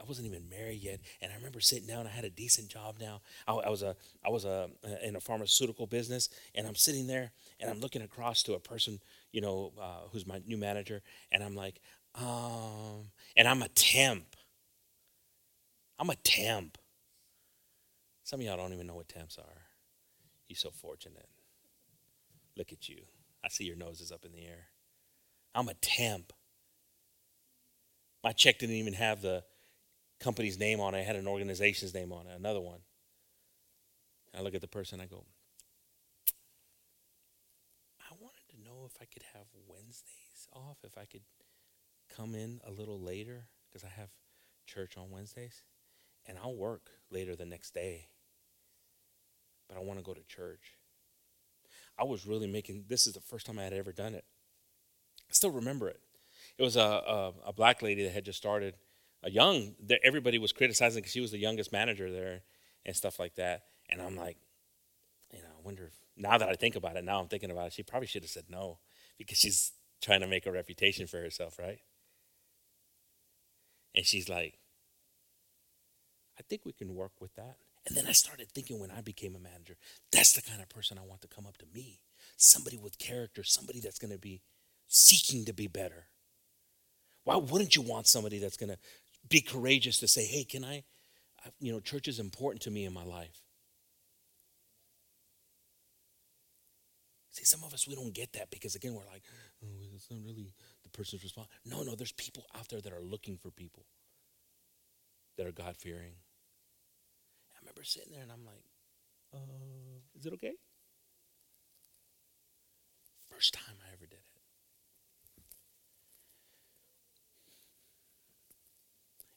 [0.00, 2.06] I wasn't even married yet, and I remember sitting down.
[2.06, 3.20] I had a decent job now.
[3.48, 4.68] I, I was a, I was a
[5.02, 9.00] in a pharmaceutical business, and I'm sitting there, and I'm looking across to a person,
[9.32, 11.80] you know, uh, who's my new manager, and I'm like,
[12.14, 14.36] um, and I'm a temp.
[16.02, 16.78] I'm a temp.
[18.24, 19.62] Some of y'all don't even know what temps are.
[20.48, 21.28] You're so fortunate.
[22.56, 23.02] Look at you.
[23.44, 24.66] I see your noses up in the air.
[25.54, 26.32] I'm a temp.
[28.24, 29.44] My check didn't even have the
[30.18, 32.80] company's name on it, it had an organization's name on it, another one.
[34.36, 35.24] I look at the person, I go,
[38.00, 41.22] I wanted to know if I could have Wednesdays off, if I could
[42.16, 44.08] come in a little later, because I have
[44.66, 45.62] church on Wednesdays,
[46.26, 48.08] and I'll work later the next day.
[49.68, 50.78] But I want to go to church.
[51.98, 54.24] I was really making this is the first time I had ever done it.
[55.28, 56.00] I still remember it.
[56.58, 58.74] It was a, a, a black lady that had just started,
[59.22, 59.74] a young.
[60.02, 62.42] Everybody was criticizing because she was the youngest manager there
[62.84, 63.62] and stuff like that.
[63.88, 64.36] And I'm like,
[65.32, 67.68] you know, I wonder if now that I think about it, now I'm thinking about
[67.68, 68.78] it, she probably should have said no
[69.18, 71.78] because she's trying to make a reputation for herself, right?
[73.94, 74.58] And she's like,
[76.38, 77.56] I think we can work with that.
[77.86, 79.76] And then I started thinking when I became a manager,
[80.12, 82.00] that's the kind of person I want to come up to me.
[82.36, 84.40] Somebody with character, somebody that's going to be
[84.86, 86.06] seeking to be better.
[87.24, 88.78] Why wouldn't you want somebody that's going to
[89.28, 90.84] be courageous to say, hey, can I,
[91.60, 93.42] you know, church is important to me in my life?
[97.30, 99.22] See, some of us, we don't get that because, again, we're like,
[99.64, 101.48] oh, it's not really the person's response.
[101.64, 103.86] No, no, there's people out there that are looking for people
[105.36, 106.14] that are God fearing.
[107.54, 108.64] I remember sitting there and I'm like,
[109.34, 110.52] uh, is it okay?
[113.30, 114.32] First time I ever did it.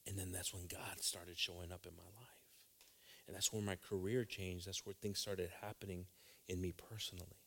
[0.07, 2.35] And then that's when God started showing up in my life.
[3.27, 4.67] And that's where my career changed.
[4.67, 6.05] That's where things started happening
[6.47, 7.41] in me personally.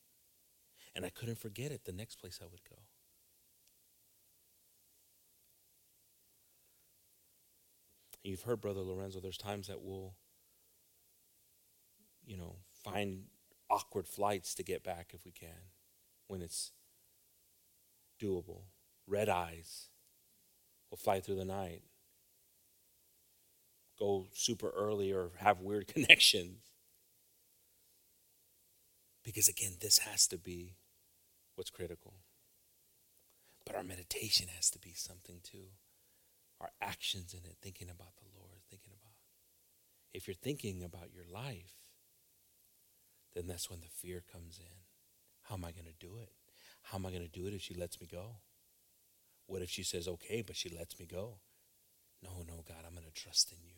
[0.95, 2.83] And I couldn't forget it the next place I would go.
[8.29, 10.13] You've heard, Brother Lorenzo, there's times that we'll,
[12.27, 13.23] you know, find
[13.71, 15.71] awkward flights to get back if we can
[16.27, 16.73] when it's
[18.21, 18.65] doable.
[19.07, 19.89] Red eyes.
[20.91, 21.85] We'll fly through the night.
[23.99, 26.59] Go super early or have weird connections.
[29.25, 30.77] Because again, this has to be
[31.55, 32.13] what's critical.
[33.65, 35.69] But our meditation has to be something too.
[36.61, 39.15] Our actions in it, thinking about the Lord, thinking about.
[40.13, 41.75] If you're thinking about your life,
[43.35, 44.79] then that's when the fear comes in.
[45.43, 46.33] How am I going to do it?
[46.83, 48.37] How am I going to do it if she lets me go?
[49.47, 51.39] What if she says, okay, but she lets me go?
[52.23, 53.77] No, no, God, I'm going to trust in you.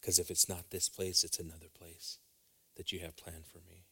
[0.00, 2.18] Because if it's not this place, it's another place
[2.76, 3.86] that you have planned for me.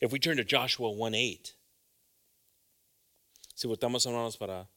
[0.00, 1.52] If we turn to Joshua 1 8,
[3.54, 4.68] si votamos hermanos para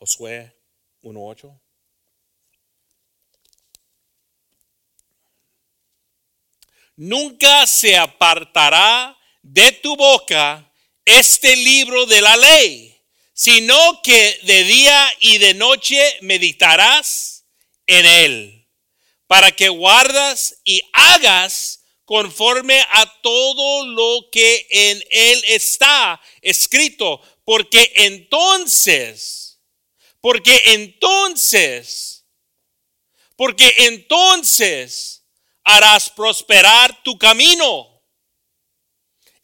[0.00, 0.50] Josué
[1.02, 1.60] 1 8.
[6.96, 10.72] Nunca se apartará de tu boca
[11.04, 12.96] este libro de la ley,
[13.32, 17.44] sino que de día y de noche meditarás
[17.86, 18.68] en él,
[19.26, 27.90] para que guardas y hagas conforme a todo lo que en él está escrito, porque
[27.96, 29.41] entonces,
[30.22, 32.24] porque entonces,
[33.36, 35.24] porque entonces
[35.64, 38.02] harás prosperar tu camino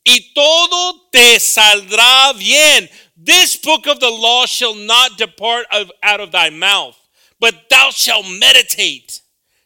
[0.04, 2.88] y todo te saldrá bien.
[3.16, 6.96] This book of the law shall not depart of, out of thy mouth,
[7.40, 9.20] but thou shalt meditate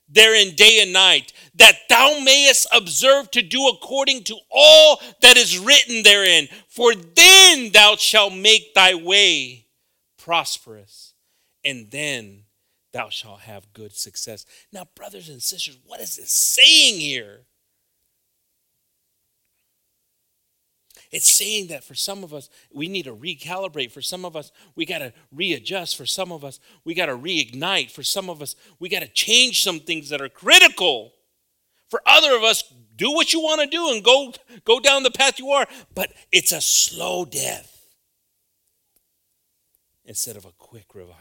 [0.09, 5.59] therein day and night, that thou mayest observe to do according to all that is
[5.59, 6.49] written therein.
[6.69, 9.67] For then thou shalt make thy way
[10.23, 11.15] prosperous,
[11.65, 12.45] and then
[12.93, 14.47] thou shalt have good success.
[14.73, 17.41] Now, brothers and sisters, what is this saying here?
[21.11, 23.91] It's saying that for some of us, we need to recalibrate.
[23.91, 25.97] For some of us, we got to readjust.
[25.97, 27.91] For some of us, we got to reignite.
[27.91, 31.13] For some of us, we got to change some things that are critical.
[31.91, 32.65] For other of us,
[32.97, 34.33] do what you want to do and go,
[34.65, 35.67] go down the path you are.
[35.95, 37.72] But it's a slow death
[40.05, 41.17] instead of a quick revival.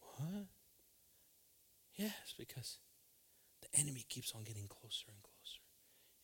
[0.00, 0.46] What?
[1.96, 2.78] Yes, because
[3.62, 5.62] the enemy keeps on getting closer and closer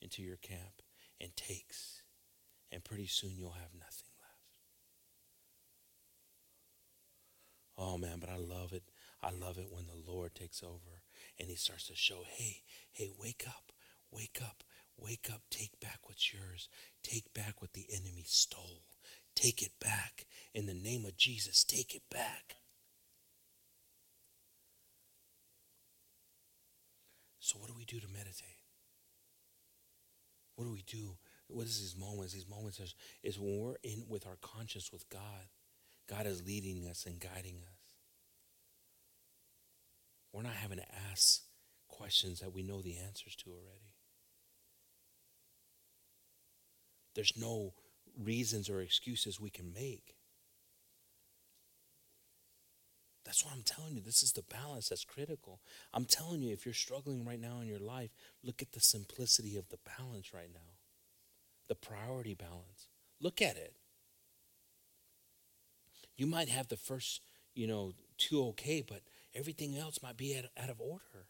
[0.00, 0.83] into your camp
[1.20, 2.02] and takes.
[2.72, 4.30] And pretty soon you'll have nothing left.
[7.76, 8.85] Oh man, but I love it.
[9.22, 11.02] I love it when the Lord takes over
[11.38, 13.72] and he starts to show, hey, hey, wake up,
[14.11, 14.62] wake up,
[14.96, 16.68] wake up, take back what's yours,
[17.02, 18.85] take back what the enemy stole.
[19.34, 20.26] Take it back.
[20.54, 22.56] In the name of Jesus, take it back.
[27.38, 28.60] So, what do we do to meditate?
[30.56, 31.16] What do we do?
[31.48, 32.32] What is these moments?
[32.32, 35.48] These moments is, is when we're in with our conscience with God.
[36.08, 37.80] God is leading us and guiding us.
[40.32, 41.42] We're not having to ask
[41.88, 43.94] questions that we know the answers to already.
[47.14, 47.74] There's no
[48.18, 50.14] reasons or excuses we can make.
[53.25, 54.03] That's what I'm telling you.
[54.03, 55.61] This is the balance that's critical.
[55.92, 58.11] I'm telling you, if you're struggling right now in your life,
[58.42, 60.79] look at the simplicity of the balance right now,
[61.68, 62.88] the priority balance.
[63.20, 63.75] Look at it.
[66.16, 67.23] You might have the first,
[67.55, 69.03] you know, two okay, but
[69.35, 71.27] everything else might be out, out of order.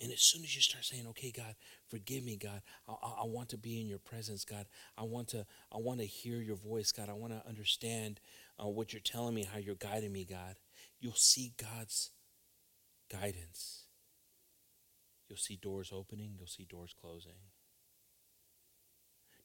[0.00, 1.54] And as soon as you start saying, "Okay, God,
[1.88, 2.62] forgive me, God.
[2.88, 4.66] I, I, want to be in Your presence, God.
[4.96, 7.10] I want to, I want to hear Your voice, God.
[7.10, 8.20] I want to understand
[8.58, 10.56] uh, what You're telling me, how You're guiding me, God."
[11.00, 12.10] You'll see God's
[13.10, 13.84] guidance.
[15.28, 16.34] You'll see doors opening.
[16.36, 17.32] You'll see doors closing.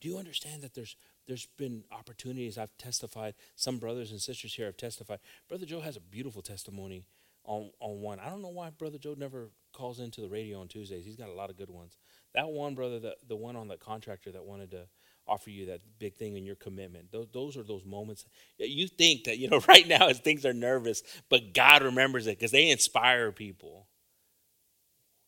[0.01, 0.95] Do you understand that there's
[1.27, 3.33] there's been opportunities I've testified.
[3.55, 5.19] Some brothers and sisters here have testified.
[5.47, 7.05] Brother Joe has a beautiful testimony
[7.43, 8.19] on on one.
[8.19, 11.05] I don't know why Brother Joe never calls into the radio on Tuesdays.
[11.05, 11.97] He's got a lot of good ones.
[12.33, 14.87] That one brother, the the one on the contractor that wanted to
[15.27, 17.11] offer you that big thing in your commitment.
[17.11, 18.25] Those those are those moments
[18.57, 22.37] you think that you know right now as things are nervous, but God remembers it
[22.37, 23.87] because they inspire people.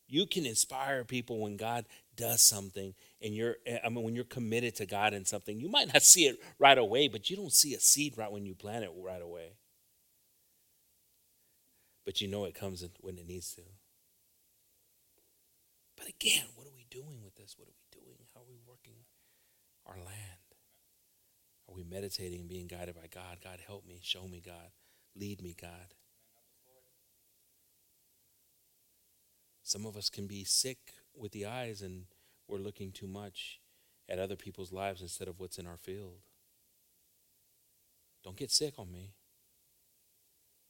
[0.10, 1.86] You can inspire people when God
[2.16, 5.60] does something and you're eh, I mean when you're committed to God in something.
[5.60, 8.46] You might not see it right away, but you don't see a seed right when
[8.46, 9.54] you plant it right away
[12.08, 13.62] but you know it comes when it needs to.
[15.98, 17.56] But again, what are we doing with this?
[17.58, 18.20] What are we doing?
[18.34, 19.04] How are we working
[19.86, 20.48] our land?
[21.68, 23.40] Are we meditating and being guided by God?
[23.44, 24.72] God, help me, show me, God,
[25.16, 25.96] lead me, God.
[29.64, 30.78] Some of us can be sick
[31.14, 32.06] with the eyes and
[32.48, 33.60] we're looking too much
[34.08, 36.22] at other people's lives instead of what's in our field.
[38.24, 39.12] Don't get sick on me.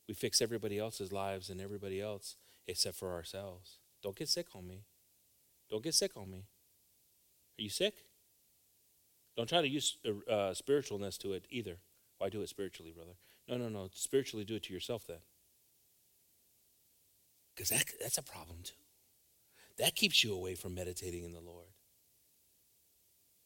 [0.07, 3.77] We fix everybody else's lives and everybody else except for ourselves.
[4.01, 4.85] Don't get sick on me.
[5.69, 6.45] Don't get sick on me.
[7.59, 7.95] Are you sick?
[9.35, 11.77] Don't try to use uh, uh spiritualness to it either.
[12.17, 13.17] Why do it spiritually, brother?
[13.47, 13.89] No, no, no.
[13.93, 15.19] Spiritually, do it to yourself then.
[17.55, 18.73] Because that, that's a problem too.
[19.77, 21.67] That keeps you away from meditating in the Lord.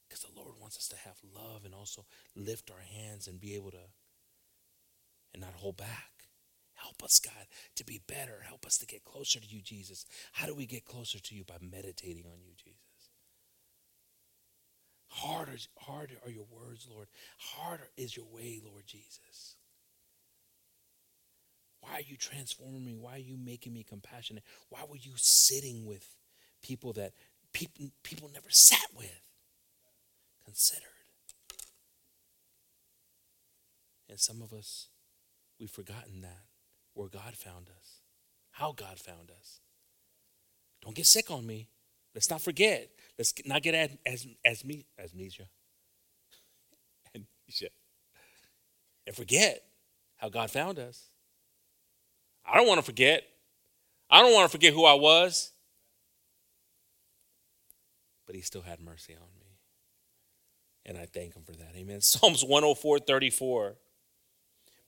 [0.08, 2.06] Because the Lord wants us to have love and also
[2.36, 3.90] lift our hands and be able to
[5.34, 6.12] and not hold back.
[6.82, 8.42] Help us, God, to be better.
[8.48, 10.06] Help us to get closer to you, Jesus.
[10.34, 11.44] How do we get closer to you?
[11.44, 12.80] By meditating on you, Jesus.
[15.08, 17.08] Harder, harder are your words, Lord.
[17.38, 19.58] Harder is your way, Lord Jesus.
[21.82, 22.96] Why are you transforming me?
[22.96, 24.44] Why are you making me compassionate?
[24.70, 26.16] Why were you sitting with
[26.64, 27.14] people that
[27.54, 29.28] people, people never sat with,
[30.46, 30.86] considered?
[34.10, 34.88] And some of us,
[35.60, 36.51] we've forgotten that
[36.94, 38.02] where God found us,
[38.52, 39.60] how God found us.
[40.82, 41.70] Don't get sick on me.
[42.14, 42.90] Let's not forget.
[43.18, 43.76] Let's not get
[44.06, 45.48] as as, me as me amnesia.
[47.16, 47.70] amnesia.
[49.08, 49.64] And forget
[50.18, 51.10] how God found us.
[52.46, 53.24] I don't want to forget.
[54.10, 55.52] I don't want to forget who I was.
[58.26, 59.58] But he still had mercy on me.
[60.86, 61.76] And I thank him for that.
[61.76, 62.02] Amen.
[62.02, 63.76] Psalms 104 34.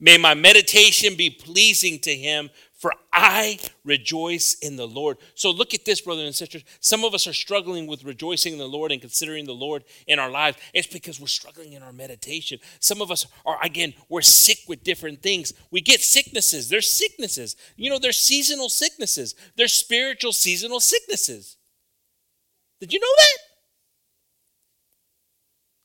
[0.03, 5.17] May my meditation be pleasing to him, for I rejoice in the Lord.
[5.33, 6.65] So look at this, brothers and sisters.
[6.81, 10.19] Some of us are struggling with rejoicing in the Lord and considering the Lord in
[10.19, 10.57] our lives.
[10.73, 12.59] It's because we're struggling in our meditation.
[12.81, 15.53] Some of us are, again, we're sick with different things.
[15.71, 16.67] We get sicknesses.
[16.67, 17.55] There's sicknesses.
[17.77, 21.55] You know, there's seasonal sicknesses, there's spiritual seasonal sicknesses.
[22.81, 23.37] Did you know that?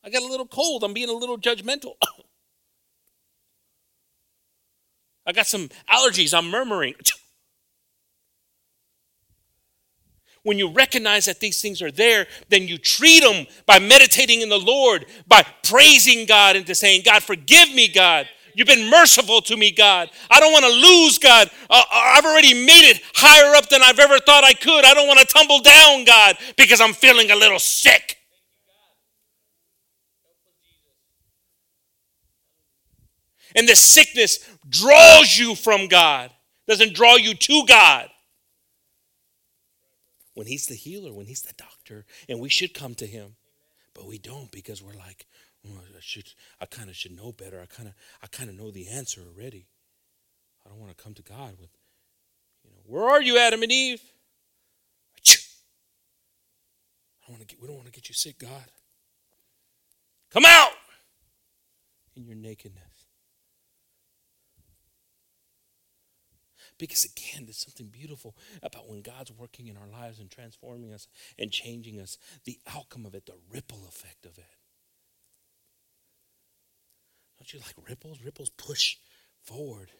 [0.08, 0.82] I got a little cold.
[0.82, 1.92] I'm being a little judgmental.
[5.28, 6.32] I got some allergies.
[6.36, 6.94] I'm murmuring.
[10.42, 14.48] When you recognize that these things are there, then you treat them by meditating in
[14.48, 18.26] the Lord, by praising God, and to saying, God, forgive me, God.
[18.54, 20.08] You've been merciful to me, God.
[20.30, 21.50] I don't want to lose, God.
[21.68, 24.86] Uh, uh, I've already made it higher up than I've ever thought I could.
[24.86, 28.17] I don't want to tumble down, God, because I'm feeling a little sick.
[33.58, 34.38] And the sickness
[34.68, 36.30] draws you from God,
[36.68, 38.08] doesn't draw you to God.
[40.34, 43.34] When He's the healer, when He's the doctor, and we should come to Him,
[43.94, 45.26] but we don't because we're like,
[45.66, 47.60] oh, I should, I kind of should know better.
[47.60, 49.66] I kind of, I kind of know the answer already.
[50.64, 51.70] I don't want to come to God with,
[52.62, 54.02] you know, where are you, Adam and Eve?
[55.28, 55.32] I
[57.28, 58.70] want to get, we don't want to get you sick, God.
[60.30, 60.70] Come out
[62.14, 62.97] in your nakedness.
[66.78, 71.08] Because again, there's something beautiful about when God's working in our lives and transforming us
[71.38, 74.44] and changing us, the outcome of it, the ripple effect of it.
[77.38, 78.22] Don't you like ripples?
[78.24, 78.96] Ripples push
[79.42, 79.90] forward.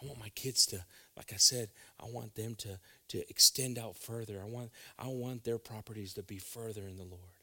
[0.00, 0.84] I want my kids to,
[1.16, 4.40] like I said, I want them to, to extend out further.
[4.42, 7.33] I want, I want their properties to be further in the Lord.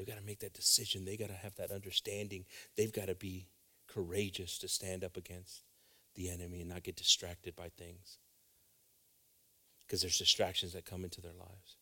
[0.00, 1.04] They've got to make that decision.
[1.04, 2.46] They've got to have that understanding.
[2.74, 3.48] They've got to be
[3.86, 5.60] courageous to stand up against
[6.14, 8.16] the enemy and not get distracted by things.
[9.82, 11.76] Because there's distractions that come into their lives.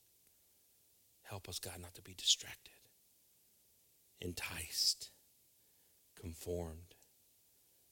[1.22, 2.72] Help us, God, not to be distracted,
[4.20, 5.10] enticed,
[6.20, 6.96] conformed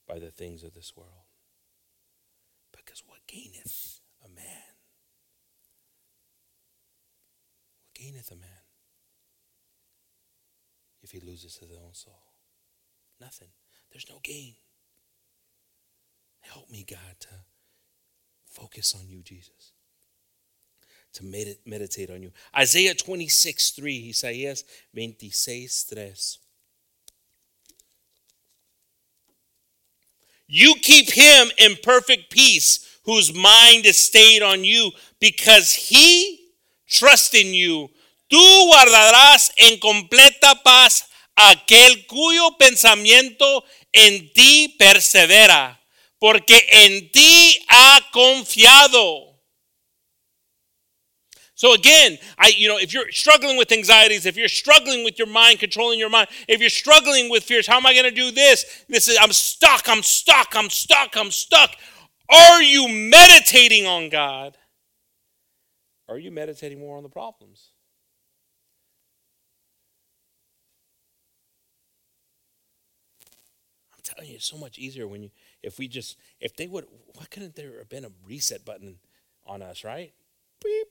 [0.05, 1.31] by the things of this world.
[2.75, 4.75] Because what gaineth a man?
[7.79, 8.66] What gaineth a man?
[11.07, 12.19] If he loses his own soul?
[13.19, 13.47] Nothing.
[13.91, 14.55] There's no gain.
[16.41, 17.29] Help me, God, to
[18.49, 19.71] focus on you, Jesus.
[21.13, 22.31] To med- meditate on you.
[22.55, 24.09] Isaiah 26, 3.
[24.09, 26.13] Isaías 26, 3.
[30.47, 34.91] You keep him in perfect peace, whose mind is stayed on you,
[35.21, 36.51] because he
[36.89, 37.89] trusts in you
[38.27, 45.79] Tú guardarás en completa paz aquel cuyo pensamiento en ti persevera,
[46.19, 49.27] porque en ti ha confiado.
[51.57, 55.27] So again, I you know, if you're struggling with anxieties, if you're struggling with your
[55.27, 58.29] mind controlling your mind, if you're struggling with fears, how am I going to do
[58.29, 58.85] this?
[58.87, 61.71] This is I'm stuck, I'm stuck, I'm stuck, I'm stuck.
[62.29, 64.55] Are you meditating on God?
[66.07, 67.71] Are you meditating more on the problems?
[74.07, 75.31] Telling you, it's so much easier when you
[75.63, 78.97] if we just if they would why couldn't there have been a reset button
[79.45, 80.13] on us, right?
[80.63, 80.87] Beep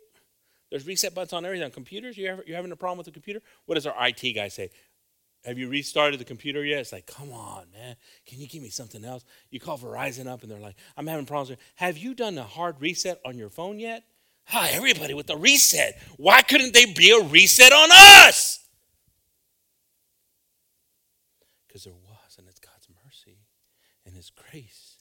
[0.70, 1.64] there's reset buttons on everything.
[1.64, 3.40] On computers, you ever, you're having a problem with the computer?
[3.66, 4.70] What does our IT guy say?
[5.44, 6.80] Have you restarted the computer yet?
[6.80, 7.94] It's like, come on, man.
[8.26, 9.24] Can you give me something else?
[9.50, 11.56] You call Verizon up and they're like, I'm having problems.
[11.76, 14.02] Have you done a hard reset on your phone yet?
[14.46, 16.00] Hi, everybody with the reset.
[16.16, 18.60] Why couldn't they be a reset on us?
[21.66, 23.38] Because there was, and it's God's mercy
[24.04, 24.96] and His grace.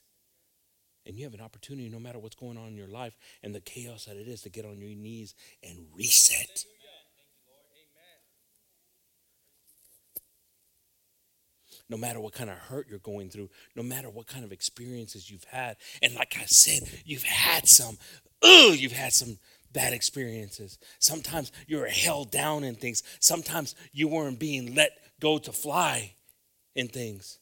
[1.06, 3.60] And you have an opportunity, no matter what's going on in your life and the
[3.60, 6.64] chaos that it is, to get on your knees and reset.
[11.88, 15.30] no matter what kind of hurt you're going through, no matter what kind of experiences
[15.30, 15.76] you've had.
[16.02, 17.96] And like I said, you've had some,
[18.42, 19.38] ugh, you've had some
[19.72, 20.80] bad experiences.
[20.98, 23.04] Sometimes you're held down in things.
[23.20, 26.16] Sometimes you weren't being let go to fly
[26.74, 27.38] in things.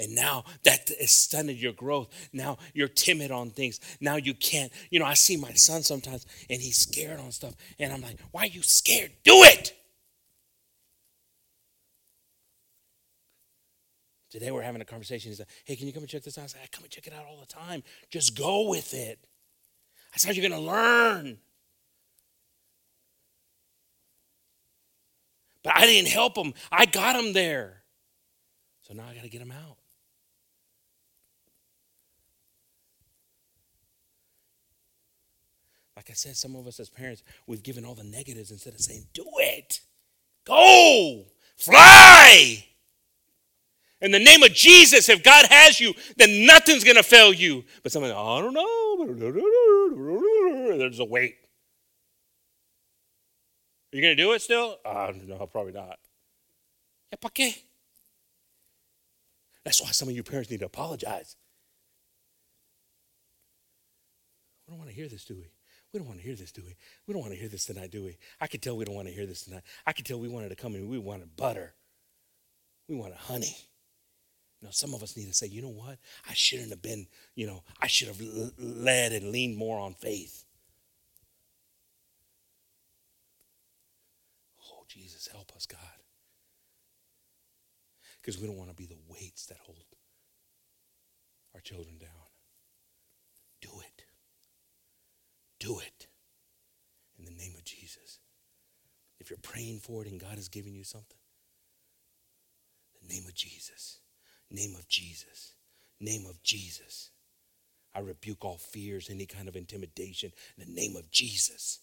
[0.00, 2.08] And now that has stunted your growth.
[2.32, 3.80] Now you're timid on things.
[4.00, 4.72] Now you can't.
[4.88, 7.54] You know, I see my son sometimes and he's scared on stuff.
[7.78, 9.10] And I'm like, why are you scared?
[9.24, 9.74] Do it.
[14.30, 15.32] Today we're having a conversation.
[15.32, 16.44] He's like, hey, can you come and check this out?
[16.44, 17.82] I said, I come and check it out all the time.
[18.08, 19.18] Just go with it.
[20.12, 21.36] That's how you're going to learn.
[25.62, 26.54] But I didn't help him.
[26.72, 27.82] I got him there.
[28.80, 29.76] So now I got to get him out.
[36.00, 38.80] Like I said, some of us as parents, we've given all the negatives instead of
[38.80, 39.80] saying, do it.
[40.46, 41.26] Go.
[41.58, 42.64] Fly.
[44.00, 47.64] In the name of Jesus, if God has you, then nothing's going to fail you.
[47.82, 49.08] But someone, I don't know.
[50.78, 51.36] There's a wait.
[53.92, 54.78] Are you going to do it still?
[54.82, 55.98] Uh, no, probably not.
[57.12, 57.58] Yeah, pa qué?
[59.64, 61.36] That's why some of you parents need to apologize.
[64.66, 65.50] We don't want to hear this, do we?
[65.92, 66.76] We don't want to hear this, do we?
[67.06, 68.16] We don't want to hear this tonight, do we?
[68.40, 69.62] I could tell we don't want to hear this tonight.
[69.86, 70.88] I could tell we wanted to come in.
[70.88, 71.74] We wanted butter.
[72.88, 73.56] We wanted honey.
[74.60, 75.98] You know, some of us need to say, you know what?
[76.28, 78.20] I shouldn't have been, you know, I should have
[78.58, 80.44] led and leaned more on faith.
[84.70, 85.80] Oh, Jesus, help us, God.
[88.20, 89.78] Because we don't want to be the weights that hold
[91.54, 92.10] our children down.
[93.60, 93.99] Do it.
[95.60, 96.08] Do it
[97.18, 98.18] in the name of Jesus.
[99.20, 101.18] If you're praying for it and God is giving you something,
[103.00, 104.00] the name of Jesus,
[104.50, 105.52] name of Jesus,
[106.00, 107.10] name of Jesus.
[107.94, 111.80] I rebuke all fears, any kind of intimidation in the name of Jesus.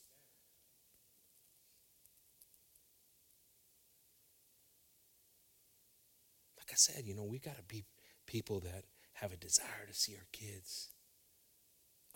[6.58, 7.84] Like I said, you know, we got to be
[8.26, 10.90] people that have a desire to see our kids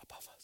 [0.02, 0.41] above us.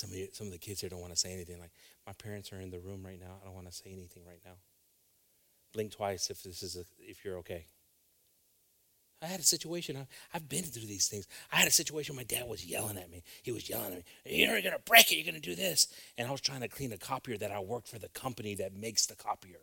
[0.00, 1.60] Some of, you, some of the kids here don't want to say anything.
[1.60, 1.72] Like,
[2.06, 3.36] my parents are in the room right now.
[3.42, 4.54] I don't want to say anything right now.
[5.74, 7.66] Blink twice if this is a, if you're okay.
[9.22, 9.98] I had a situation.
[9.98, 11.28] I, have been through these things.
[11.52, 12.16] I had a situation.
[12.16, 13.22] My dad was yelling at me.
[13.42, 14.04] He was yelling at me.
[14.24, 15.16] You're to break it.
[15.16, 15.86] You're to do this.
[16.16, 18.72] And I was trying to clean a copier that I worked for the company that
[18.72, 19.60] makes the copier.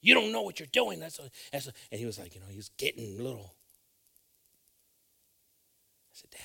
[0.00, 1.00] You don't know what you're doing.
[1.00, 3.52] That's, what, that's what, and he was like, you know, he was getting little.
[6.10, 6.40] I said, Dad,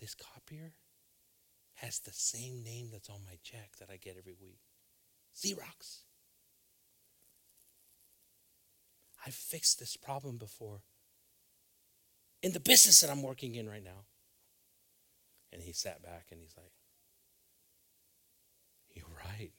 [0.00, 0.72] this copier
[1.74, 4.60] has the same name that's on my check that I get every week
[5.36, 6.02] Xerox.
[9.24, 10.82] I've fixed this problem before
[12.42, 14.06] in the business that I'm working in right now.
[15.52, 16.72] And he sat back and he's like,
[18.94, 19.52] You're right.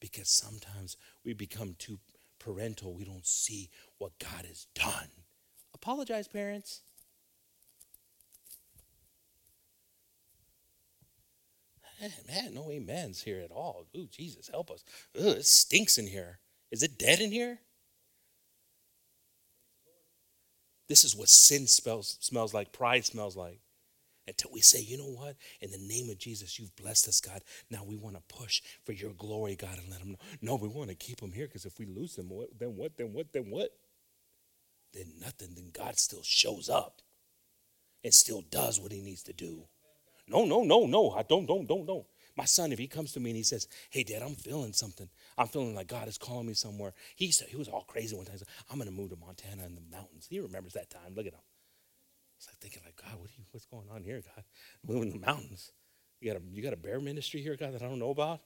[0.00, 1.98] Because sometimes we become too
[2.38, 5.08] parental, we don't see what God has done.
[5.74, 6.82] Apologize, parents.
[12.28, 13.86] Man, no amens here at all.
[13.96, 14.84] Ooh, Jesus, help us.
[15.18, 16.40] Ugh, it stinks in here.
[16.70, 17.60] Is it dead in here?
[20.88, 23.60] This is what sin smells, smells like, pride smells like.
[24.28, 25.36] until we say, you know what?
[25.60, 27.42] In the name of Jesus, you've blessed us, God.
[27.70, 30.18] Now we want to push for your glory, God, and let them know.
[30.42, 32.96] No, we want to keep them here because if we lose them, what, then what?
[32.96, 33.32] Then what?
[33.32, 33.70] Then what?
[34.92, 35.50] Then nothing.
[35.54, 37.02] Then God still shows up
[38.02, 39.64] and still does what he needs to do.
[40.28, 41.10] No, no, no, no.
[41.12, 42.06] I don't, don't, don't, don't.
[42.36, 45.08] My son, if he comes to me and he says, Hey, dad, I'm feeling something.
[45.38, 46.92] I'm feeling like God is calling me somewhere.
[47.16, 48.38] He said, He was all crazy one time.
[48.38, 50.26] Said, I'm going to move to Montana in the mountains.
[50.28, 51.14] He remembers that time.
[51.14, 51.40] Look at him.
[52.38, 54.44] It's like thinking, like, God, what you, what's going on here, God?
[54.86, 55.72] Moving the mountains.
[56.20, 58.40] You got, a, you got a bear ministry here, God, that I don't know about?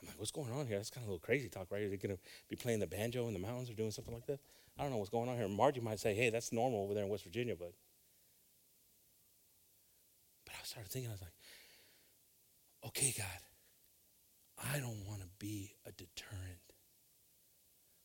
[0.00, 0.76] I'm like, what's going on here?
[0.76, 1.82] That's kind of a little crazy talk, right?
[1.82, 4.26] Are they going to be playing the banjo in the mountains or doing something like
[4.26, 4.38] that?
[4.78, 5.48] I don't know what's going on here.
[5.48, 7.72] Margie might say, hey, that's normal over there in West Virginia, but.
[10.44, 11.32] But I started thinking, I was like,
[12.88, 13.26] okay, God,
[14.72, 16.60] I don't want to be a deterrent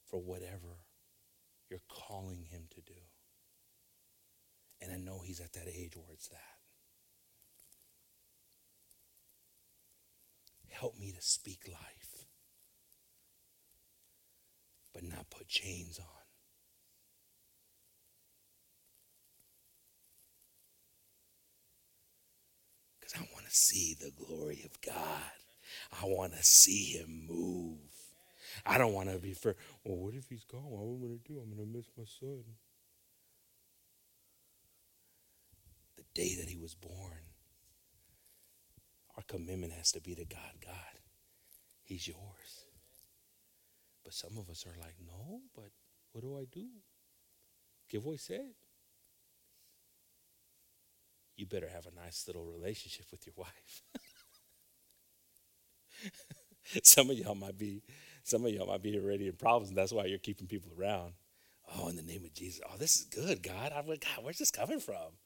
[0.10, 0.80] for whatever
[1.70, 3.00] you're calling him to do.
[4.82, 6.55] And I know he's at that age where it's that.
[10.80, 12.26] Help me to speak life,
[14.94, 16.06] but not put chains on.
[23.00, 25.32] Because I want to see the glory of God.
[26.02, 27.78] I want to see him move.
[28.66, 29.56] I don't want to be for,
[29.86, 30.64] well, what if he's gone?
[30.64, 31.40] What am I going to do?
[31.40, 32.44] I'm going to miss my son.
[35.96, 37.35] The day that he was born,
[39.18, 41.00] our commitment has to be to God God,
[41.84, 42.66] he's yours.
[44.04, 45.72] But some of us are like, no, but
[46.12, 46.68] what do I do?
[47.90, 48.54] Give he said.
[51.36, 53.84] You better have a nice little relationship with your wife.
[56.84, 57.84] some of y'all might be
[58.24, 61.14] some of y'all might be already in problems, and that's why you're keeping people around.
[61.76, 62.62] Oh, in the name of Jesus.
[62.68, 63.72] Oh, this is good, God.
[63.76, 65.18] I went, God, where's this coming from?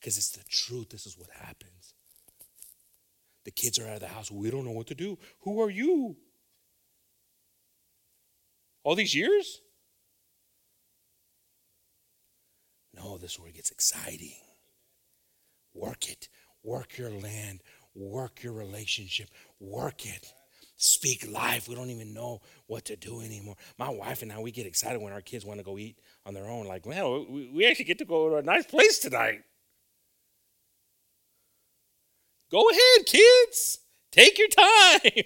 [0.00, 0.90] Because it's the truth.
[0.90, 1.94] This is what happens.
[3.44, 4.30] The kids are out of the house.
[4.30, 5.18] We don't know what to do.
[5.42, 6.16] Who are you?
[8.82, 9.60] All these years?
[12.94, 14.34] No, this is where it gets exciting.
[15.74, 16.28] Work it.
[16.62, 17.60] Work your land.
[17.94, 19.28] Work your relationship.
[19.60, 20.32] Work it
[20.76, 21.68] speak life.
[21.68, 23.56] We don't even know what to do anymore.
[23.78, 26.34] My wife and I, we get excited when our kids want to go eat on
[26.34, 26.66] their own.
[26.66, 29.42] Like, man, we, we actually get to go to a nice place tonight.
[32.50, 33.78] Go ahead, kids.
[34.12, 35.24] Take your time.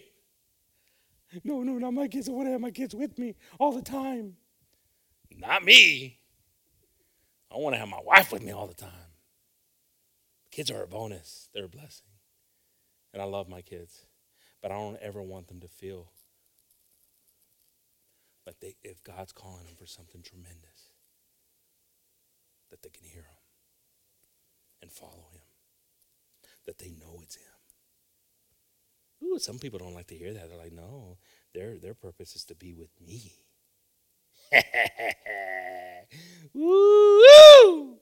[1.44, 2.28] no, no, not my kids.
[2.28, 4.36] I want to have my kids with me all the time.
[5.36, 6.18] Not me.
[7.52, 8.90] I want to have my wife with me all the time.
[10.50, 12.06] Kids are a bonus, they're a blessing.
[13.12, 14.06] And I love my kids.
[14.62, 16.10] But I don't ever want them to feel
[18.46, 20.92] like they, if God's calling them for something tremendous,
[22.70, 23.38] that they can hear Him
[24.82, 25.39] and follow Him,
[26.70, 27.44] that they know it's Him.
[29.24, 30.48] Ooh, some people don't like to hear that.
[30.48, 31.18] They're like, no,
[31.52, 33.32] their, their purpose is to be with me.
[36.54, 37.96] Woo!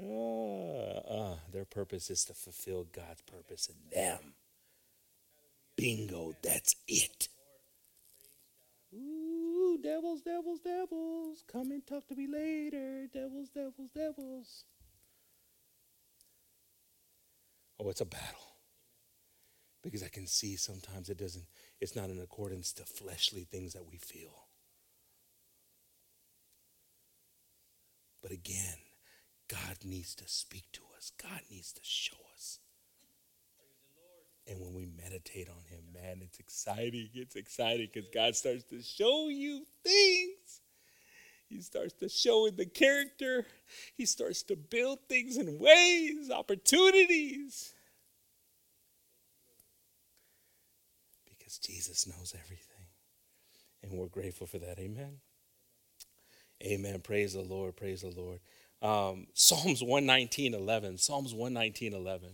[0.00, 4.34] Uh, uh, their purpose is to fulfill God's purpose in them.
[5.76, 7.28] Bingo, that's it.
[8.94, 11.44] Ooh, devils, devils, devils.
[11.50, 13.06] Come and talk to me later.
[13.12, 14.64] Devils, devils, devils.
[17.82, 18.56] Oh, it's a battle.
[19.82, 21.46] Because I can see sometimes it doesn't,
[21.80, 24.46] it's not in accordance to fleshly things that we feel.
[28.22, 28.78] But again,
[29.48, 32.60] God needs to speak to us, God needs to show us.
[34.46, 37.10] And when we meditate on Him, man, it's exciting.
[37.14, 40.60] It's exciting because God starts to show you things.
[41.52, 43.44] He starts to show in the character.
[43.94, 47.74] He starts to build things in ways, opportunities.
[51.28, 52.86] Because Jesus knows everything.
[53.82, 54.78] And we're grateful for that.
[54.78, 55.18] Amen.
[56.64, 57.00] Amen.
[57.00, 57.76] Praise the Lord.
[57.76, 58.40] Praise the Lord.
[58.80, 60.96] Um, Psalms 119 11.
[60.98, 62.28] Psalms 119 11.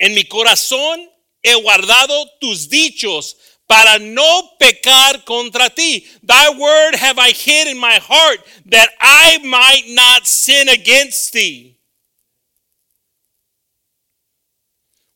[0.00, 1.08] En mi corazón
[1.44, 3.36] he guardado tus dichos
[3.68, 6.06] para no pecar contra ti.
[6.22, 11.78] Thy word have I hid in my heart that I might not sin against thee.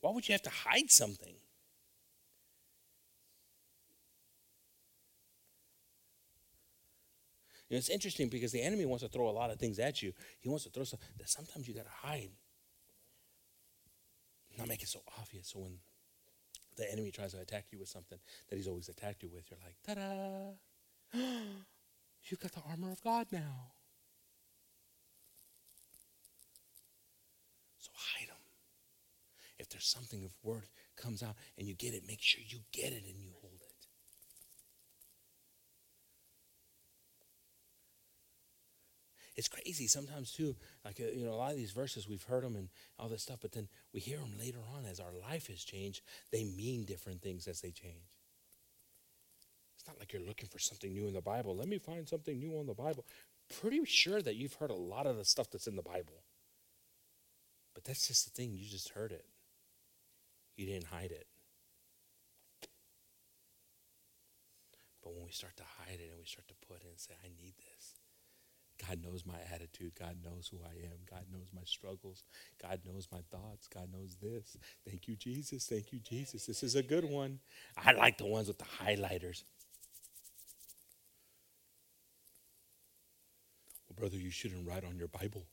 [0.00, 1.34] Why would you have to hide something?
[7.68, 10.00] You know, it's interesting because the enemy wants to throw a lot of things at
[10.00, 10.12] you.
[10.40, 12.30] He wants to throw stuff that sometimes you got to hide
[14.58, 15.48] not make it so obvious.
[15.48, 15.78] So when
[16.78, 18.18] the enemy tries to attack you with something
[18.48, 21.20] that he's always attacked you with, you're like, ta da!
[22.24, 23.72] You've got the armor of God now.
[27.78, 28.36] So hide them.
[29.58, 32.92] If there's something, if word comes out and you get it, make sure you get
[32.92, 33.68] it and you hold it.
[39.39, 40.57] It's crazy sometimes too.
[40.84, 42.68] Like uh, you know, a lot of these verses we've heard them and
[42.99, 46.03] all this stuff, but then we hear them later on as our life has changed.
[46.32, 48.11] They mean different things as they change.
[49.76, 51.55] It's not like you're looking for something new in the Bible.
[51.55, 53.07] Let me find something new on the Bible.
[53.61, 56.24] Pretty sure that you've heard a lot of the stuff that's in the Bible.
[57.74, 59.24] But that's just the thing, you just heard it.
[60.57, 61.28] You didn't hide it.
[65.01, 67.14] But when we start to hide it and we start to put it and say,
[67.24, 67.97] I need this.
[68.86, 69.92] God knows my attitude.
[69.98, 70.98] God knows who I am.
[71.10, 72.22] God knows my struggles.
[72.62, 73.66] God knows my thoughts.
[73.66, 74.56] God knows this.
[74.88, 75.66] Thank you, Jesus.
[75.66, 76.46] Thank you, Jesus.
[76.46, 77.40] This is a good one.
[77.76, 79.42] I like the ones with the highlighters.
[83.88, 85.46] Well, brother, you shouldn't write on your Bible.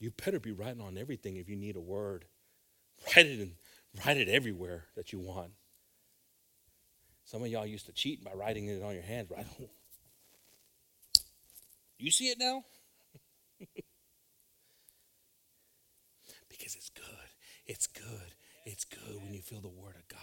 [0.00, 2.24] You better be writing on everything if you need a word.
[3.16, 3.52] Write it and
[4.04, 5.52] write it everywhere that you want.
[7.24, 9.30] Some of y'all used to cheat by writing it on your hands.
[9.30, 9.46] Right?
[11.98, 12.64] You see it now?
[16.48, 17.04] because it's good.
[17.66, 18.34] It's good.
[18.66, 20.20] It's good when you feel the word of God.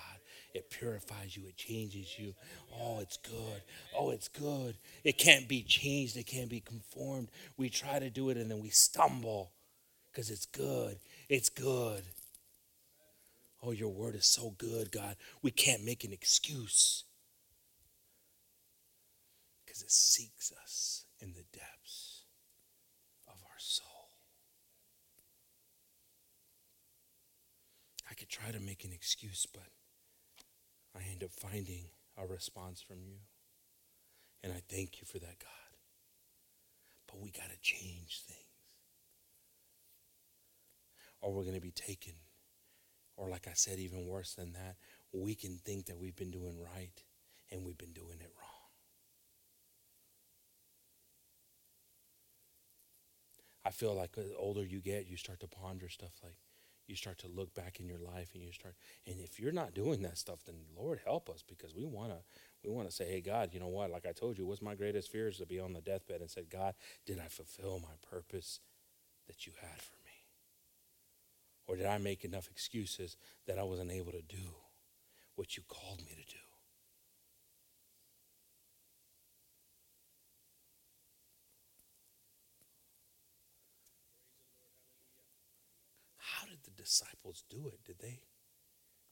[0.53, 2.33] It purifies you, it changes you.
[2.73, 3.61] Oh, it's good.
[3.97, 4.77] Oh, it's good.
[5.03, 7.29] It can't be changed, it can't be conformed.
[7.57, 9.51] We try to do it and then we stumble
[10.11, 10.97] because it's good.
[11.29, 12.03] It's good.
[13.63, 15.15] Oh, your word is so good, God.
[15.43, 17.03] We can't make an excuse
[19.63, 22.23] because it seeks us in the depths
[23.27, 23.85] of our soul.
[28.09, 29.63] I could try to make an excuse, but
[30.95, 33.15] I end up finding a response from you.
[34.43, 35.73] And I thank you for that, God.
[37.07, 38.45] But we got to change things.
[41.19, 42.13] Or we're going to be taken.
[43.17, 44.75] Or, like I said, even worse than that,
[45.11, 47.03] we can think that we've been doing right
[47.51, 48.49] and we've been doing it wrong.
[53.65, 56.35] I feel like the older you get, you start to ponder stuff like
[56.91, 58.75] you start to look back in your life and you start
[59.07, 62.19] and if you're not doing that stuff, then Lord help us because we wanna
[62.63, 63.89] we want to say, hey God, you know what?
[63.89, 66.29] Like I told you, what's my greatest fear is to be on the deathbed and
[66.29, 66.75] said, God,
[67.05, 68.59] did I fulfill my purpose
[69.27, 70.11] that you had for me?
[71.67, 73.17] Or did I make enough excuses
[73.47, 74.55] that I wasn't able to do
[75.35, 76.39] what you called me to do?
[86.17, 87.79] How did the disciples do it?
[87.85, 88.19] Did they?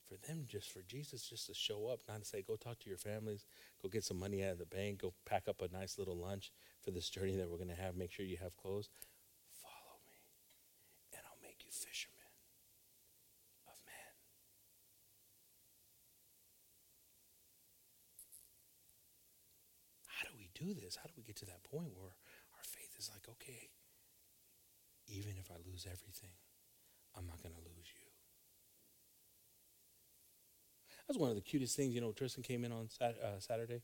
[0.05, 2.89] For them, just for Jesus, just to show up, not to say, go talk to
[2.89, 3.45] your families,
[3.81, 6.51] go get some money out of the bank, go pack up a nice little lunch
[6.83, 8.89] for this journey that we're going to have, make sure you have clothes.
[9.61, 10.17] Follow me,
[11.13, 12.17] and I'll make you fishermen
[13.67, 14.13] of men.
[20.07, 20.97] How do we do this?
[20.97, 22.17] How do we get to that point where
[22.57, 23.69] our faith is like, okay,
[25.07, 26.33] even if I lose everything,
[27.17, 28.05] I'm not going to lose you.
[31.07, 31.93] That was one of the cutest things.
[31.93, 33.81] You know, Tristan came in on sat- uh, Saturday,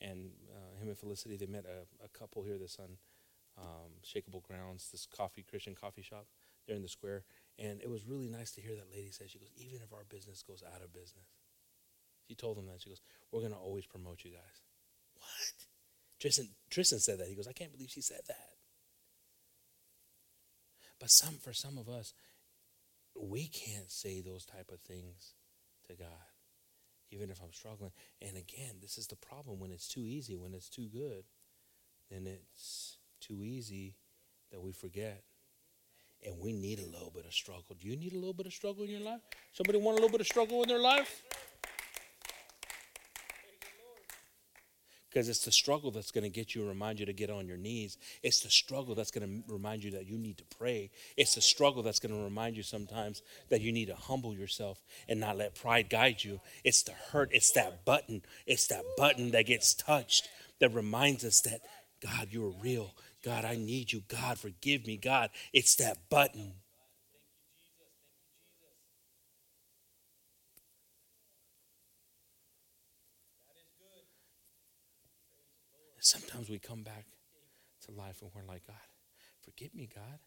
[0.00, 2.98] and uh, him and Felicity, they met a, a couple here this on
[3.58, 6.26] um, Shakeable Grounds, this coffee, Christian coffee shop
[6.66, 7.24] there in the square.
[7.58, 10.04] And it was really nice to hear that lady say, she goes, even if our
[10.08, 11.24] business goes out of business,
[12.28, 12.82] she told them that.
[12.82, 13.00] She goes,
[13.32, 14.60] we're going to always promote you guys.
[15.14, 15.66] What?
[16.20, 17.28] Tristan, Tristan said that.
[17.28, 18.50] He goes, I can't believe she said that.
[21.00, 22.12] But some, for some of us,
[23.20, 25.34] we can't say those type of things
[25.88, 26.08] to God,
[27.10, 27.92] even if I'm struggling.
[28.20, 31.24] And again, this is the problem when it's too easy, when it's too good,
[32.10, 33.96] then it's too easy
[34.50, 35.22] that we forget.
[36.24, 37.76] And we need a little bit of struggle.
[37.78, 39.20] Do you need a little bit of struggle in your life?
[39.52, 41.22] Somebody want a little bit of struggle in their life?
[45.16, 47.56] Because it's the struggle that's going to get you, remind you to get on your
[47.56, 47.96] knees.
[48.22, 50.90] It's the struggle that's going to remind you that you need to pray.
[51.16, 54.84] It's the struggle that's going to remind you sometimes that you need to humble yourself
[55.08, 56.42] and not let pride guide you.
[56.64, 57.30] It's the hurt.
[57.32, 58.24] It's that button.
[58.46, 61.62] It's that button that gets touched that reminds us that,
[62.02, 62.92] God, you are real.
[63.24, 64.02] God, I need you.
[64.08, 64.98] God, forgive me.
[64.98, 66.52] God, it's that button.
[76.06, 77.04] Sometimes we come back
[77.84, 78.76] to life and we're like, God,
[79.42, 80.20] forgive me, God.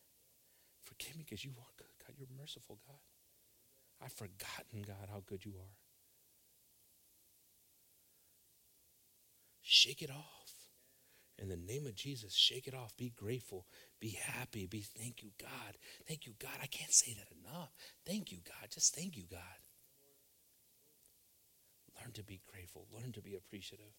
[0.82, 2.16] Forgive me because you are good, God.
[2.18, 3.00] You're merciful, God.
[4.04, 5.78] I've forgotten, God, how good you are.
[9.62, 10.52] Shake it off.
[11.42, 12.98] In the name of Jesus, shake it off.
[12.98, 13.66] Be grateful.
[14.02, 14.66] Be happy.
[14.66, 15.78] Be thank you, God.
[16.06, 16.60] Thank you, God.
[16.62, 17.72] I can't say that enough.
[18.06, 18.70] Thank you, God.
[18.70, 19.40] Just thank you, God.
[22.02, 22.86] Learn to be grateful.
[22.94, 23.94] Learn to be appreciative.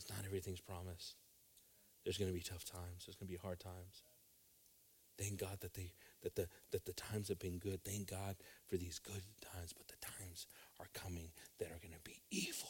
[0.00, 1.16] Because not everything's promised.
[2.04, 3.04] There's going to be tough times.
[3.04, 4.04] There's going to be hard times.
[5.18, 5.92] Thank God that they
[6.22, 7.84] that the that the times have been good.
[7.84, 8.36] Thank God
[8.66, 10.46] for these good times, but the times
[10.78, 11.28] are coming
[11.58, 12.68] that are going to be evil.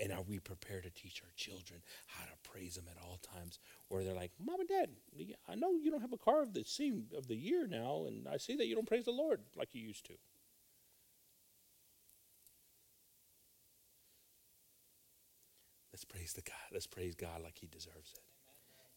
[0.00, 3.58] And are we prepared to teach our children how to praise them at all times?
[3.88, 4.90] Where they're like, Mom and Dad,
[5.48, 6.64] I know you don't have a car of the
[7.16, 9.82] of the year now, and I see that you don't praise the Lord like you
[9.82, 10.14] used to.
[15.98, 16.54] Let's praise the God.
[16.72, 18.20] Let's praise God like He deserves it.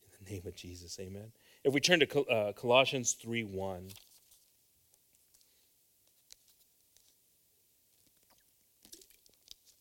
[0.03, 1.31] In the name of Jesus, Amen.
[1.63, 3.89] If we turn to uh, Colossians three one.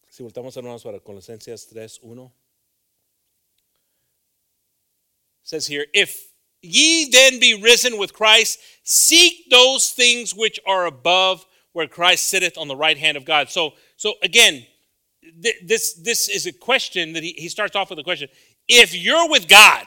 [0.08, 2.30] Si voltamos hermanos para Colosenses 3:1.
[5.42, 11.44] Says here, if ye then be risen with Christ, seek those things which are above
[11.72, 13.50] where Christ sitteth on the right hand of God.
[13.50, 14.66] So so again,
[15.42, 18.28] th- this this is a question that he, he starts off with a question.
[18.68, 19.86] If you're with God,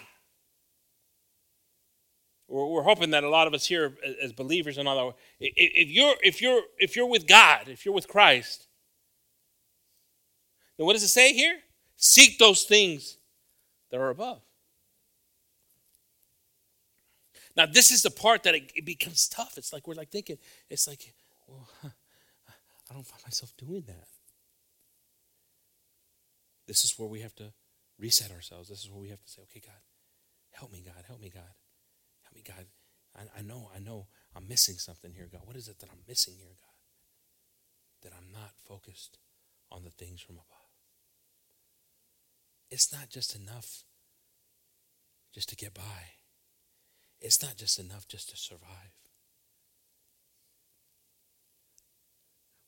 [2.48, 6.16] we're hoping that a lot of us here as believers and all that, if you're
[6.22, 8.68] if you're if you're with God, if you're with Christ,
[10.78, 11.58] then what does it say here?
[11.96, 13.18] Seek those things
[13.90, 14.42] that are above.
[17.56, 19.58] Now, this is the part that it, it becomes tough.
[19.58, 20.38] It's like we're like thinking,
[20.70, 21.14] it's like,
[21.48, 24.08] well, I don't find myself doing that.
[26.68, 27.54] This is where we have to
[28.00, 28.70] reset ourselves.
[28.70, 29.82] This is where we have to say, okay, God,
[30.52, 31.54] help me, God, help me, God.
[32.24, 32.66] Help me, God.
[33.16, 35.42] I, I know, I know I'm missing something here, God.
[35.46, 38.10] What is it that I'm missing here, God?
[38.10, 39.20] That I'm not focused
[39.72, 40.64] on the things from above
[42.74, 43.84] it's not just enough
[45.32, 46.18] just to get by.
[47.22, 48.98] It's not just enough just to survive.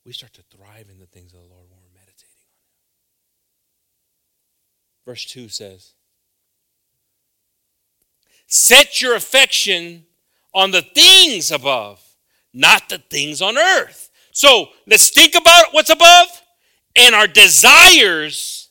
[0.04, 2.70] We start to thrive in the things of the Lord when we're meditating on Him.
[5.06, 5.92] Verse 2 says,
[8.46, 10.04] Set your affection
[10.52, 12.02] on the things above,
[12.52, 14.10] not the things on earth.
[14.32, 16.28] So let's think about what's above
[16.94, 18.70] and our desires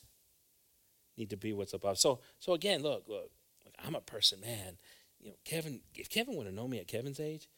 [1.16, 1.98] need to be what's above.
[1.98, 3.30] So, so again, look, look,
[3.64, 4.76] look I'm a person, man.
[5.20, 5.80] You know, Kevin.
[5.94, 7.48] If Kevin would have known me at Kevin's age,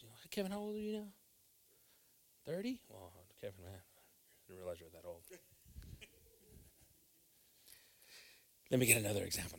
[0.00, 1.08] you know, Kevin, how old are you now?
[2.46, 2.80] Thirty.
[2.88, 5.19] Well, Kevin, man, I didn't realize you were that old.
[8.70, 9.58] Let me get another example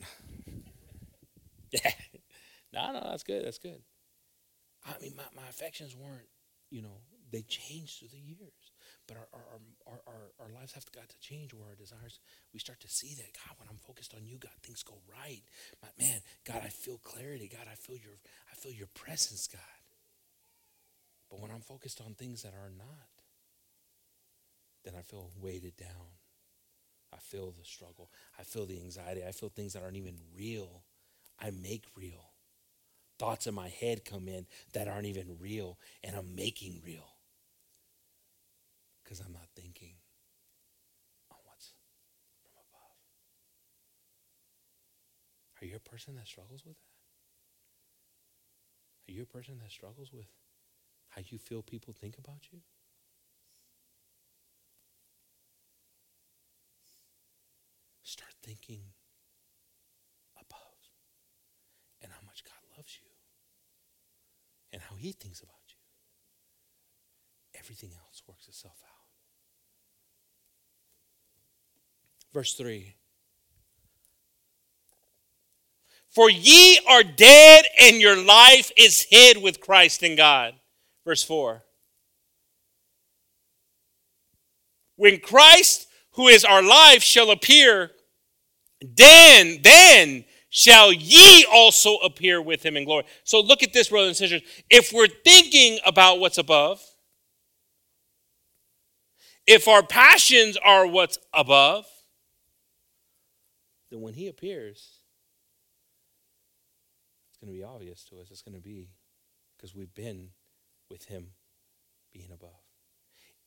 [1.71, 1.91] yeah.
[2.73, 3.45] No, no, that's good.
[3.45, 3.81] That's good.
[4.85, 6.27] I mean, my, my affections weren't,
[6.69, 7.01] you know,
[7.31, 8.71] they changed through the years.
[9.07, 12.19] But our, our, our, our, our lives have got to change where our desires,
[12.53, 15.41] we start to see that, God, when I'm focused on you, God, things go right.
[15.81, 17.49] But man, God, I feel clarity.
[17.51, 18.17] God, I feel your,
[18.51, 19.61] I feel your presence, God.
[21.29, 23.09] But when I'm focused on things that are not,
[24.83, 26.20] then I feel weighted down.
[27.13, 28.09] I feel the struggle.
[28.39, 29.23] I feel the anxiety.
[29.25, 30.83] I feel things that aren't even real.
[31.39, 32.31] I make real.
[33.19, 37.15] Thoughts in my head come in that aren't even real, and I'm making real
[39.03, 39.95] because I'm not thinking
[41.31, 41.73] on what's
[42.41, 42.97] from above.
[45.61, 46.91] Are you a person that struggles with that?
[49.07, 50.25] Are you a person that struggles with
[51.09, 52.61] how you feel people think about you?
[58.03, 58.81] Start thinking
[60.35, 60.89] above
[62.01, 63.07] and how much God loves you
[64.73, 65.75] and how He thinks about you.
[67.59, 68.91] Everything else works itself out.
[72.33, 72.95] Verse 3.
[76.09, 80.55] For ye are dead, and your life is hid with Christ in God.
[81.05, 81.63] Verse 4.
[84.97, 87.91] When Christ, who is our life, shall appear,
[88.81, 93.05] then, then shall ye also appear with him in glory.
[93.23, 94.41] So look at this, brothers and sisters.
[94.69, 96.81] If we're thinking about what's above,
[99.47, 101.85] if our passions are what's above,
[103.89, 104.99] then when he appears,
[107.29, 108.27] it's going to be obvious to us.
[108.31, 108.89] It's going to be
[109.55, 110.29] because we've been
[110.89, 111.27] with him
[112.13, 112.49] being above.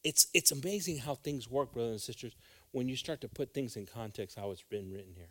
[0.02, 2.34] It's, it's amazing how things work, brothers and sisters,
[2.74, 5.30] when you start to put things in context, how it's been written here.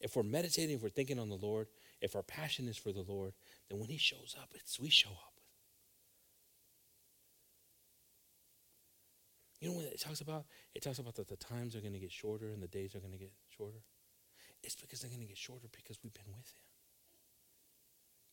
[0.00, 1.66] If we're meditating, if we're thinking on the Lord,
[2.00, 3.32] if our passion is for the Lord,
[3.68, 5.32] then when he shows up, it's we show up.
[9.60, 10.44] You know what it talks about?
[10.76, 13.00] It talks about that the times are going to get shorter and the days are
[13.00, 13.82] going to get shorter.
[14.62, 16.46] It's because they're going to get shorter because we've been with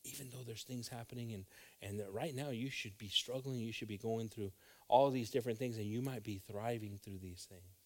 [0.03, 0.13] Him.
[0.13, 1.45] Even though there's things happening, and,
[1.81, 4.51] and right now you should be struggling, you should be going through
[4.87, 7.78] all these different things, and you might be thriving through these things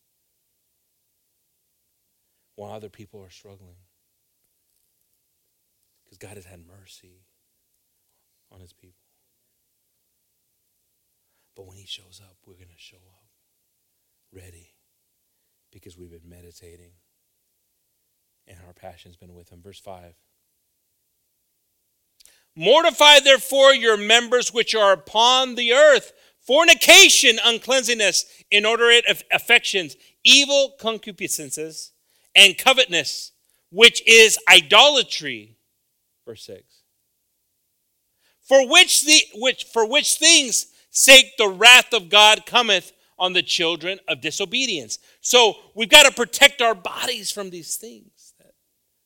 [2.56, 3.78] while other people are struggling.
[6.04, 7.26] Because God has had mercy
[8.52, 9.06] on His people.
[11.56, 13.26] But when He shows up, we're going to show up
[14.32, 14.74] ready
[15.72, 16.92] because we've been meditating
[18.48, 19.62] and our passion's been with Him.
[19.62, 20.16] Verse 5.
[22.56, 31.93] Mortify therefore your members which are upon the earth fornication, uncleanness, inordinate affections, evil concupiscences,
[32.36, 33.32] and covetousness,
[33.72, 35.58] which is idolatry.
[36.26, 36.62] Verse 6.
[38.42, 43.44] For which the which for which things sake the wrath of God cometh on the
[43.44, 45.00] children of disobedience.
[45.22, 48.54] So we've got to protect our bodies from these things that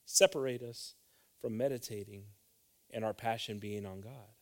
[0.05, 0.95] separate us
[1.41, 2.23] from meditating
[2.91, 4.33] and our passion being on God.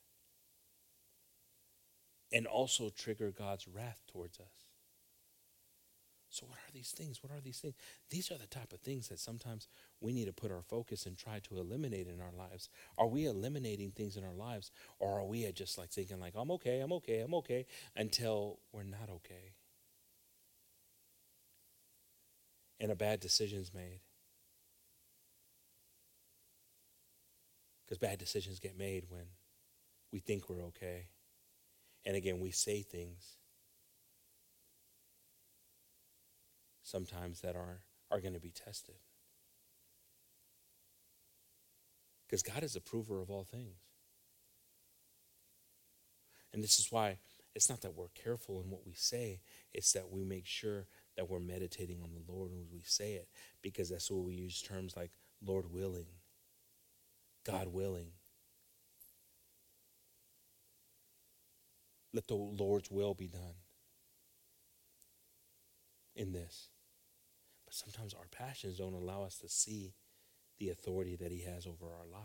[2.32, 4.65] And also trigger God's wrath towards us.
[6.36, 7.24] So, what are these things?
[7.24, 7.76] What are these things?
[8.10, 9.70] These are the type of things that sometimes
[10.02, 12.68] we need to put our focus and try to eliminate in our lives.
[12.98, 14.70] Are we eliminating things in our lives,
[15.00, 17.66] or are we just like thinking, like, I'm okay, I'm okay, I'm okay,
[17.96, 19.54] until we're not okay?
[22.82, 24.02] And a bad decision's made.
[27.86, 29.28] Because bad decisions get made when
[30.12, 31.08] we think we're okay.
[32.06, 33.38] And again, we say things
[36.86, 37.82] sometimes that are,
[38.12, 38.96] are going to be tested.
[42.26, 43.80] Because God is approver of all things.
[46.54, 47.18] And this is why
[47.56, 49.42] it's not that we're careful in what we say,
[49.74, 50.86] it's that we make sure
[51.18, 53.28] that we're meditating on the Lord when we say it,
[53.62, 55.12] because that's where we use terms like
[55.44, 56.08] Lord willing,
[57.46, 58.12] God willing.
[62.14, 63.56] Let the Lord's will be done
[66.16, 66.70] in this.
[67.76, 69.96] Sometimes our passions don't allow us to see
[70.60, 72.24] the authority that He has over our lives.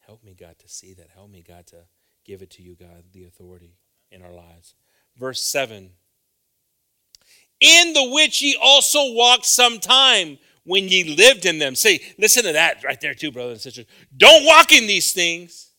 [0.00, 1.08] Help me, God, to see that.
[1.14, 1.76] Help me, God, to
[2.26, 3.78] give it to you, God, the authority
[4.10, 4.74] in our lives.
[5.16, 5.92] Verse 7
[7.58, 11.76] In the which ye also walked some time when ye lived in them.
[11.76, 13.86] See, listen to that right there, too, brothers and sisters.
[14.14, 15.70] Don't walk in these things.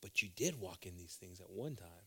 [0.00, 1.99] But you did walk in these things at one time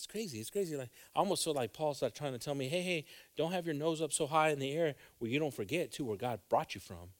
[0.00, 0.40] it's crazy.
[0.40, 0.76] It's crazy.
[0.76, 3.04] Like I almost feel like Paul's like trying to tell me, hey, hey,
[3.36, 6.04] don't have your nose up so high in the air where you don't forget to
[6.04, 7.10] where God brought you from.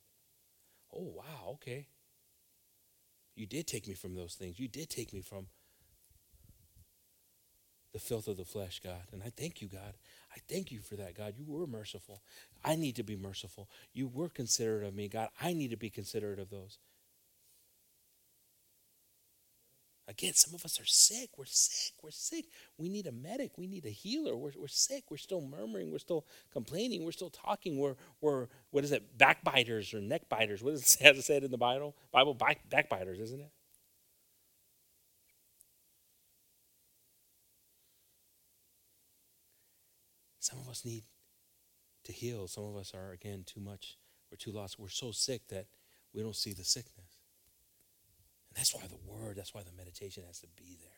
[0.94, 1.86] Oh wow, okay.
[3.36, 4.58] You did take me from those things.
[4.58, 5.46] You did take me from
[7.92, 9.02] the filth of the flesh, God.
[9.12, 9.94] And I thank you, God.
[10.34, 11.34] I thank you for that, God.
[11.36, 12.22] You were merciful.
[12.64, 13.68] I need to be merciful.
[13.92, 15.28] You were considerate of me, God.
[15.40, 16.78] I need to be considerate of those.
[20.10, 21.30] Again, some of us are sick.
[21.38, 21.92] We're sick.
[22.02, 22.46] We're sick.
[22.76, 23.56] We need a medic.
[23.56, 24.36] We need a healer.
[24.36, 25.04] We're, we're sick.
[25.08, 25.92] We're still murmuring.
[25.92, 27.04] We're still complaining.
[27.04, 27.78] We're still talking.
[27.78, 30.64] We're, we're what is it, backbiters or neck biters?
[30.64, 31.94] What does it say in the Bible?
[32.10, 33.52] Bible, back, backbiters, isn't it?
[40.40, 41.04] Some of us need
[42.02, 42.48] to heal.
[42.48, 43.96] Some of us are, again, too much.
[44.28, 44.76] We're too lost.
[44.76, 45.66] We're so sick that
[46.12, 47.09] we don't see the sickness.
[48.50, 50.90] And that's why the word, that's why the meditation has to be there.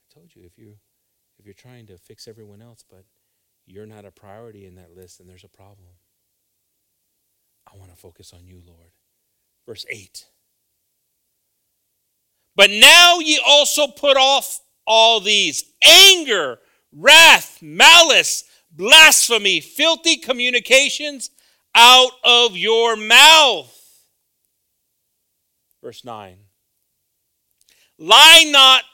[0.00, 0.76] I told you if you
[1.38, 3.04] if you're trying to fix everyone else but
[3.66, 5.88] you're not a priority in that list, then there's a problem.
[7.72, 8.90] I want to focus on you, Lord.
[9.66, 10.26] Verse 8.
[12.56, 16.58] But now ye also put off all these anger,
[16.92, 21.30] wrath, malice, blasphemy, filthy communications
[21.74, 23.83] out of your mouth.
[25.84, 26.38] Verse 9.
[27.98, 28.84] Lie not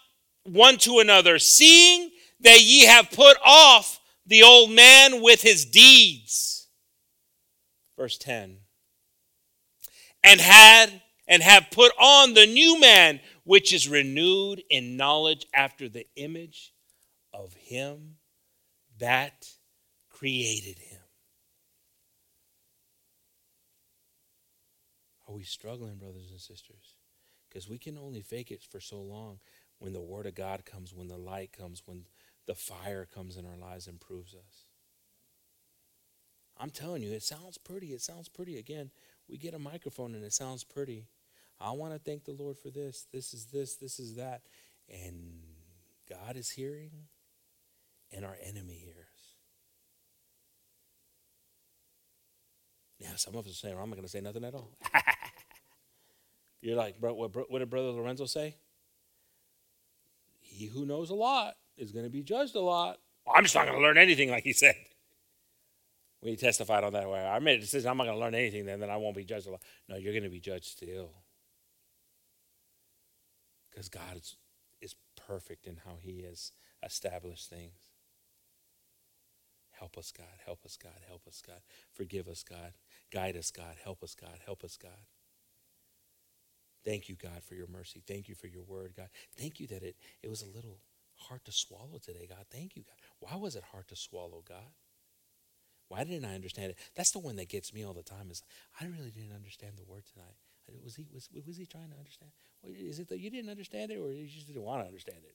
[0.43, 2.11] one to another, seeing
[2.41, 6.66] that ye have put off the old man with his deeds.
[7.97, 8.57] Verse 10.
[10.24, 15.88] And had and have put on the new man, which is renewed in knowledge after
[15.88, 16.72] the image
[17.32, 18.16] of him
[18.99, 19.47] that
[20.09, 20.99] created him.
[25.30, 26.79] Are we struggling, brothers and sisters?
[27.51, 29.40] Because we can only fake it for so long
[29.78, 32.05] when the Word of God comes, when the light comes, when
[32.46, 34.66] the fire comes in our lives and proves us.
[36.59, 37.88] I'm telling you, it sounds pretty.
[37.88, 38.59] It sounds pretty.
[38.59, 38.90] Again,
[39.28, 41.07] we get a microphone and it sounds pretty.
[41.59, 43.07] I want to thank the Lord for this.
[43.12, 44.42] This is this, this is that.
[44.88, 45.42] And
[46.09, 46.90] God is hearing,
[48.12, 48.96] and our enemy hears.
[52.98, 54.70] Yeah, some of us are saying, well, I'm not going to say nothing at all.
[56.62, 58.56] You're like, bro, what, what did Brother Lorenzo say?
[60.40, 62.98] He who knows a lot is going to be judged a lot.
[63.32, 64.74] I'm just not going to learn anything, like he said.
[66.20, 67.88] When he testified on that way, I made a decision.
[67.88, 69.62] I'm not going to learn anything, then then I won't be judged a lot.
[69.88, 71.12] No, you're going to be judged still,
[73.70, 74.36] because God is
[74.82, 74.94] is
[75.26, 76.52] perfect in how He has
[76.84, 77.90] established things.
[79.72, 80.26] Help us, God.
[80.44, 80.92] Help us, God.
[81.08, 81.61] Help us, God.
[81.94, 82.74] Forgive us, God.
[83.11, 83.76] Guide us, God.
[83.82, 84.40] Help us, God.
[84.44, 84.90] Help us, God.
[86.84, 88.02] Thank you, God, for your mercy.
[88.06, 89.08] Thank you for your word, God.
[89.36, 90.78] Thank you that it, it was a little
[91.14, 92.46] hard to swallow today, God.
[92.50, 92.96] Thank you, God.
[93.18, 94.72] Why was it hard to swallow, God?
[95.88, 96.78] Why didn't I understand it?
[96.94, 98.30] That's the one that gets me all the time.
[98.30, 98.42] Is
[98.80, 100.36] I really didn't understand the word tonight.
[100.84, 102.30] Was he was was he trying to understand?
[102.62, 105.34] Is it that you didn't understand it, or you just didn't want to understand it?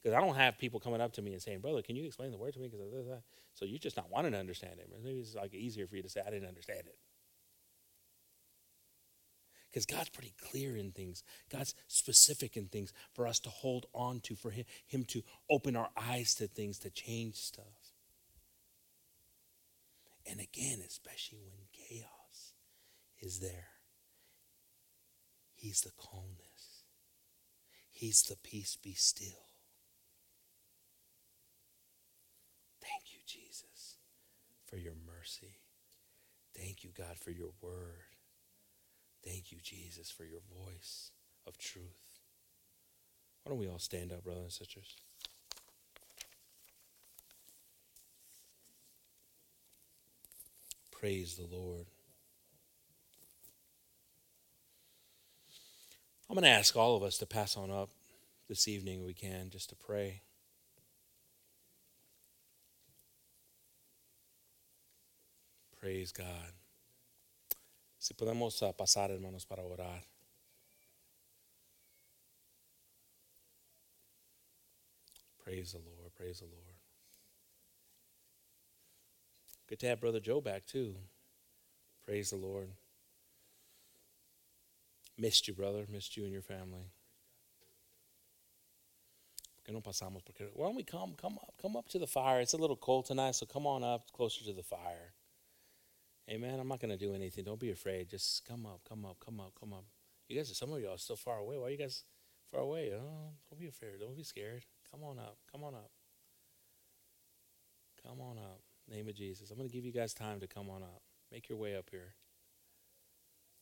[0.00, 2.30] Because I don't have people coming up to me and saying, "Brother, can you explain
[2.30, 3.22] the word to me?" Because
[3.54, 4.88] so you're just not wanting to understand it.
[5.02, 6.96] Maybe it's like easier for you to say, "I didn't understand it."
[9.72, 11.22] Because God's pretty clear in things.
[11.50, 15.76] God's specific in things for us to hold on to, for him, him to open
[15.76, 17.92] our eyes to things, to change stuff.
[20.30, 22.52] And again, especially when chaos
[23.18, 23.68] is there,
[25.54, 26.84] He's the calmness,
[27.90, 29.46] He's the peace, be still.
[32.80, 33.96] Thank you, Jesus,
[34.66, 35.60] for your mercy.
[36.56, 38.11] Thank you, God, for your word.
[39.24, 41.10] Thank you, Jesus, for your voice
[41.46, 41.84] of truth.
[43.42, 44.96] Why don't we all stand up, brothers and sisters?
[50.90, 51.86] Praise the Lord.
[56.30, 57.90] I'm going to ask all of us to pass on up
[58.48, 60.22] this evening we can, just to pray.
[65.80, 66.52] Praise God.
[68.02, 70.02] Si podemos uh, pasar, hermanos, para orar.
[75.38, 76.12] Praise the Lord.
[76.16, 76.74] Praise the Lord.
[79.68, 80.96] Good to have Brother Joe back, too.
[82.04, 82.70] Praise the Lord.
[85.16, 85.86] Missed you, brother.
[85.88, 86.90] Missed you and your family.
[89.68, 90.22] no pasamos?
[90.54, 92.40] Why don't we come, come up, come up to the fire?
[92.40, 95.14] It's a little cold tonight, so come on up closer to the fire.
[96.30, 96.60] Amen.
[96.60, 97.44] I'm not going to do anything.
[97.44, 98.08] Don't be afraid.
[98.08, 99.84] Just come up, come up, come up, come up.
[100.28, 101.58] You guys, some of y'all are still far away.
[101.58, 102.04] Why are you guys
[102.50, 102.92] far away?
[102.94, 104.00] Oh, don't be afraid.
[104.00, 104.64] Don't be scared.
[104.90, 105.36] Come on up.
[105.50, 105.90] Come on up.
[108.06, 108.60] Come on up.
[108.88, 109.50] Name of Jesus.
[109.50, 111.02] I'm going to give you guys time to come on up.
[111.30, 112.14] Make your way up here.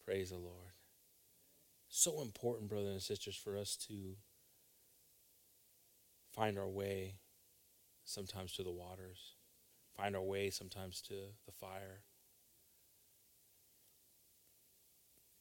[0.04, 0.74] Praise the Lord.
[1.88, 4.16] So important, brothers and sisters, for us to
[6.32, 7.16] find our way
[8.04, 9.34] sometimes to the waters,
[9.96, 11.14] find our way sometimes to
[11.46, 12.02] the fire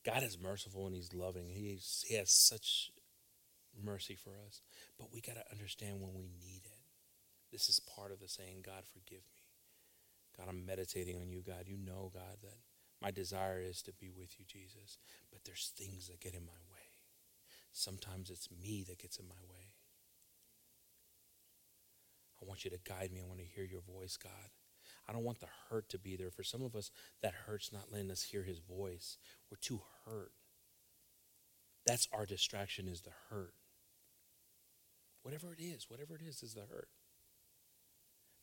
[0.05, 1.49] God is merciful and He's loving.
[1.49, 2.91] He's, he has such
[3.83, 4.61] mercy for us.
[4.97, 6.79] But we got to understand when we need it.
[7.51, 9.43] This is part of the saying, God, forgive me.
[10.37, 11.65] God, I'm meditating on you, God.
[11.65, 12.57] You know, God, that
[13.01, 14.97] my desire is to be with you, Jesus.
[15.31, 16.79] But there's things that get in my way.
[17.71, 19.73] Sometimes it's me that gets in my way.
[22.41, 23.21] I want you to guide me.
[23.21, 24.31] I want to hear your voice, God.
[25.09, 26.29] I don't want the hurt to be there.
[26.29, 26.91] For some of us,
[27.23, 29.17] that hurt's not letting us hear his voice.
[29.49, 30.33] We're too hurt.
[31.85, 33.55] That's our distraction is the hurt.
[35.23, 36.89] Whatever it is, whatever it is, is the hurt.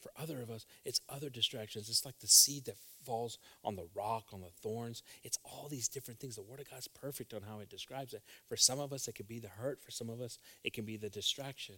[0.00, 1.88] For other of us, it's other distractions.
[1.88, 5.02] It's like the seed that falls on the rock, on the thorns.
[5.22, 6.34] It's all these different things.
[6.34, 8.22] The Word of God's perfect on how it describes it.
[8.48, 9.80] For some of us, it can be the hurt.
[9.82, 11.76] For some of us, it can be the distraction.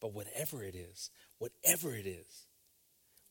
[0.00, 2.46] But whatever it is, whatever it is,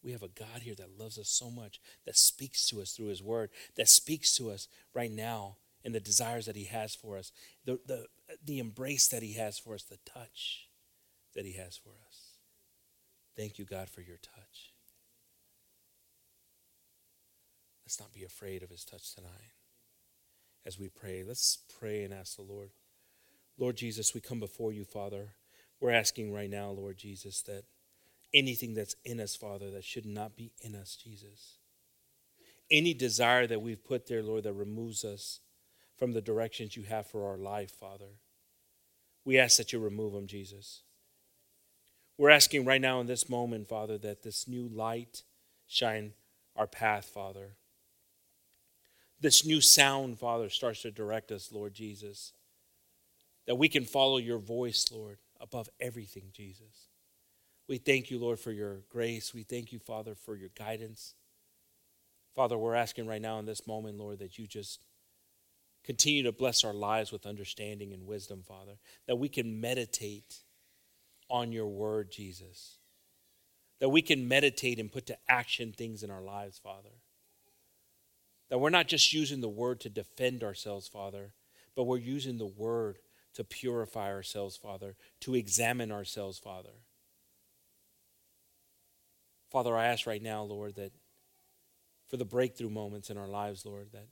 [0.03, 3.07] we have a God here that loves us so much, that speaks to us through
[3.07, 7.17] His Word, that speaks to us right now in the desires that He has for
[7.17, 7.31] us,
[7.65, 8.05] the, the,
[8.43, 10.67] the embrace that He has for us, the touch
[11.35, 12.37] that He has for us.
[13.35, 14.73] Thank you, God, for your touch.
[17.85, 19.53] Let's not be afraid of His touch tonight.
[20.65, 22.69] As we pray, let's pray and ask the Lord.
[23.57, 25.35] Lord Jesus, we come before you, Father.
[25.79, 27.63] We're asking right now, Lord Jesus, that
[28.33, 31.57] anything that's in us, Father, that should not be in us, Jesus.
[32.71, 35.39] Any desire that we've put there, Lord, that removes us
[35.97, 38.19] from the directions you have for our life, Father,
[39.23, 40.81] we ask that you remove them, Jesus.
[42.17, 45.23] We're asking right now in this moment, Father, that this new light
[45.67, 46.13] shine
[46.55, 47.55] our path, Father
[49.19, 52.33] this new sound, Father, starts to direct us, Lord Jesus.
[53.47, 56.89] That we can follow your voice, Lord, above everything, Jesus.
[57.69, 59.33] We thank you, Lord, for your grace.
[59.33, 61.13] We thank you, Father, for your guidance.
[62.35, 64.81] Father, we're asking right now in this moment, Lord, that you just
[65.83, 70.41] continue to bless our lives with understanding and wisdom, Father, that we can meditate
[71.29, 72.79] on your word, Jesus.
[73.79, 77.01] That we can meditate and put to action things in our lives, Father.
[78.49, 81.33] That we're not just using the word to defend ourselves, Father,
[81.75, 82.97] but we're using the word
[83.35, 86.81] to purify ourselves, Father, to examine ourselves, Father.
[89.51, 90.91] Father, I ask right now, Lord, that
[92.09, 94.07] for the breakthrough moments in our lives, Lord, that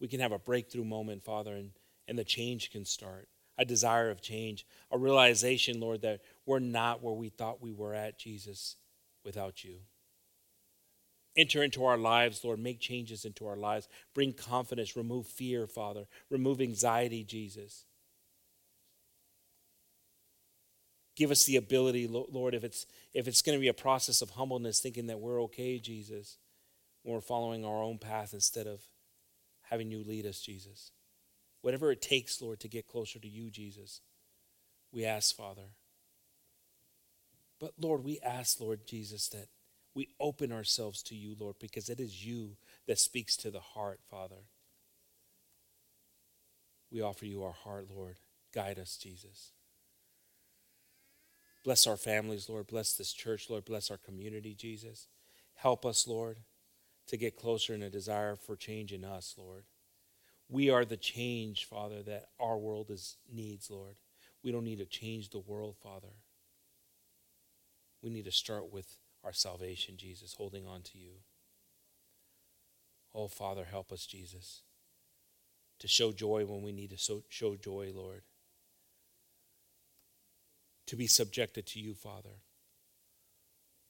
[0.00, 1.70] we can have a breakthrough moment, Father, and,
[2.08, 3.28] and the change can start.
[3.58, 7.94] A desire of change, a realization, Lord, that we're not where we thought we were
[7.94, 8.76] at, Jesus,
[9.24, 9.76] without you.
[11.36, 12.58] Enter into our lives, Lord.
[12.58, 13.88] Make changes into our lives.
[14.14, 14.96] Bring confidence.
[14.96, 16.06] Remove fear, Father.
[16.30, 17.84] Remove anxiety, Jesus.
[21.16, 24.30] Give us the ability, Lord, if it's if it's going to be a process of
[24.30, 26.36] humbleness, thinking that we're okay, Jesus,
[27.02, 28.82] when we're following our own path instead of
[29.70, 30.92] having you lead us, Jesus.
[31.62, 34.02] Whatever it takes, Lord, to get closer to you, Jesus,
[34.92, 35.70] we ask, Father.
[37.58, 39.48] But Lord, we ask, Lord Jesus, that
[39.94, 42.56] we open ourselves to you, Lord, because it is you
[42.86, 44.44] that speaks to the heart, Father.
[46.90, 48.16] We offer you our heart, Lord.
[48.52, 49.52] Guide us, Jesus.
[51.66, 52.68] Bless our families, Lord.
[52.68, 53.66] Bless this church, Lord.
[53.66, 55.08] Bless our community, Jesus.
[55.56, 56.38] Help us, Lord
[57.06, 59.64] to get closer in a desire for change in us, Lord.
[60.48, 63.96] We are the change, Father, that our world is, needs, Lord.
[64.42, 66.14] We don't need to change the world, Father.
[68.02, 71.14] We need to start with our salvation, Jesus, holding on to you.
[73.14, 74.62] Oh, Father, help us, Jesus,
[75.78, 78.22] to show joy when we need to show joy, Lord.
[80.86, 82.40] To be subjected to you, Father.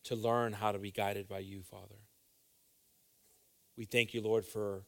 [0.04, 1.96] To learn how to be guided by you, Father.
[3.76, 4.84] We thank you, Lord, for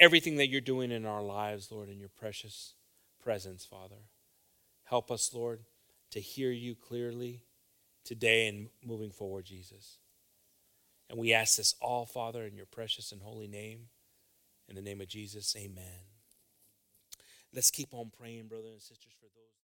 [0.00, 2.74] everything that you're doing in our lives, Lord, in your precious
[3.22, 4.08] presence, Father.
[4.84, 5.60] Help us, Lord,
[6.12, 7.42] to hear you clearly
[8.04, 9.98] today and moving forward, Jesus.
[11.10, 13.88] And we ask this all, Father, in your precious and holy name.
[14.68, 16.06] In the name of Jesus, amen.
[17.54, 19.46] Let's keep on praying, brothers and sisters, for those.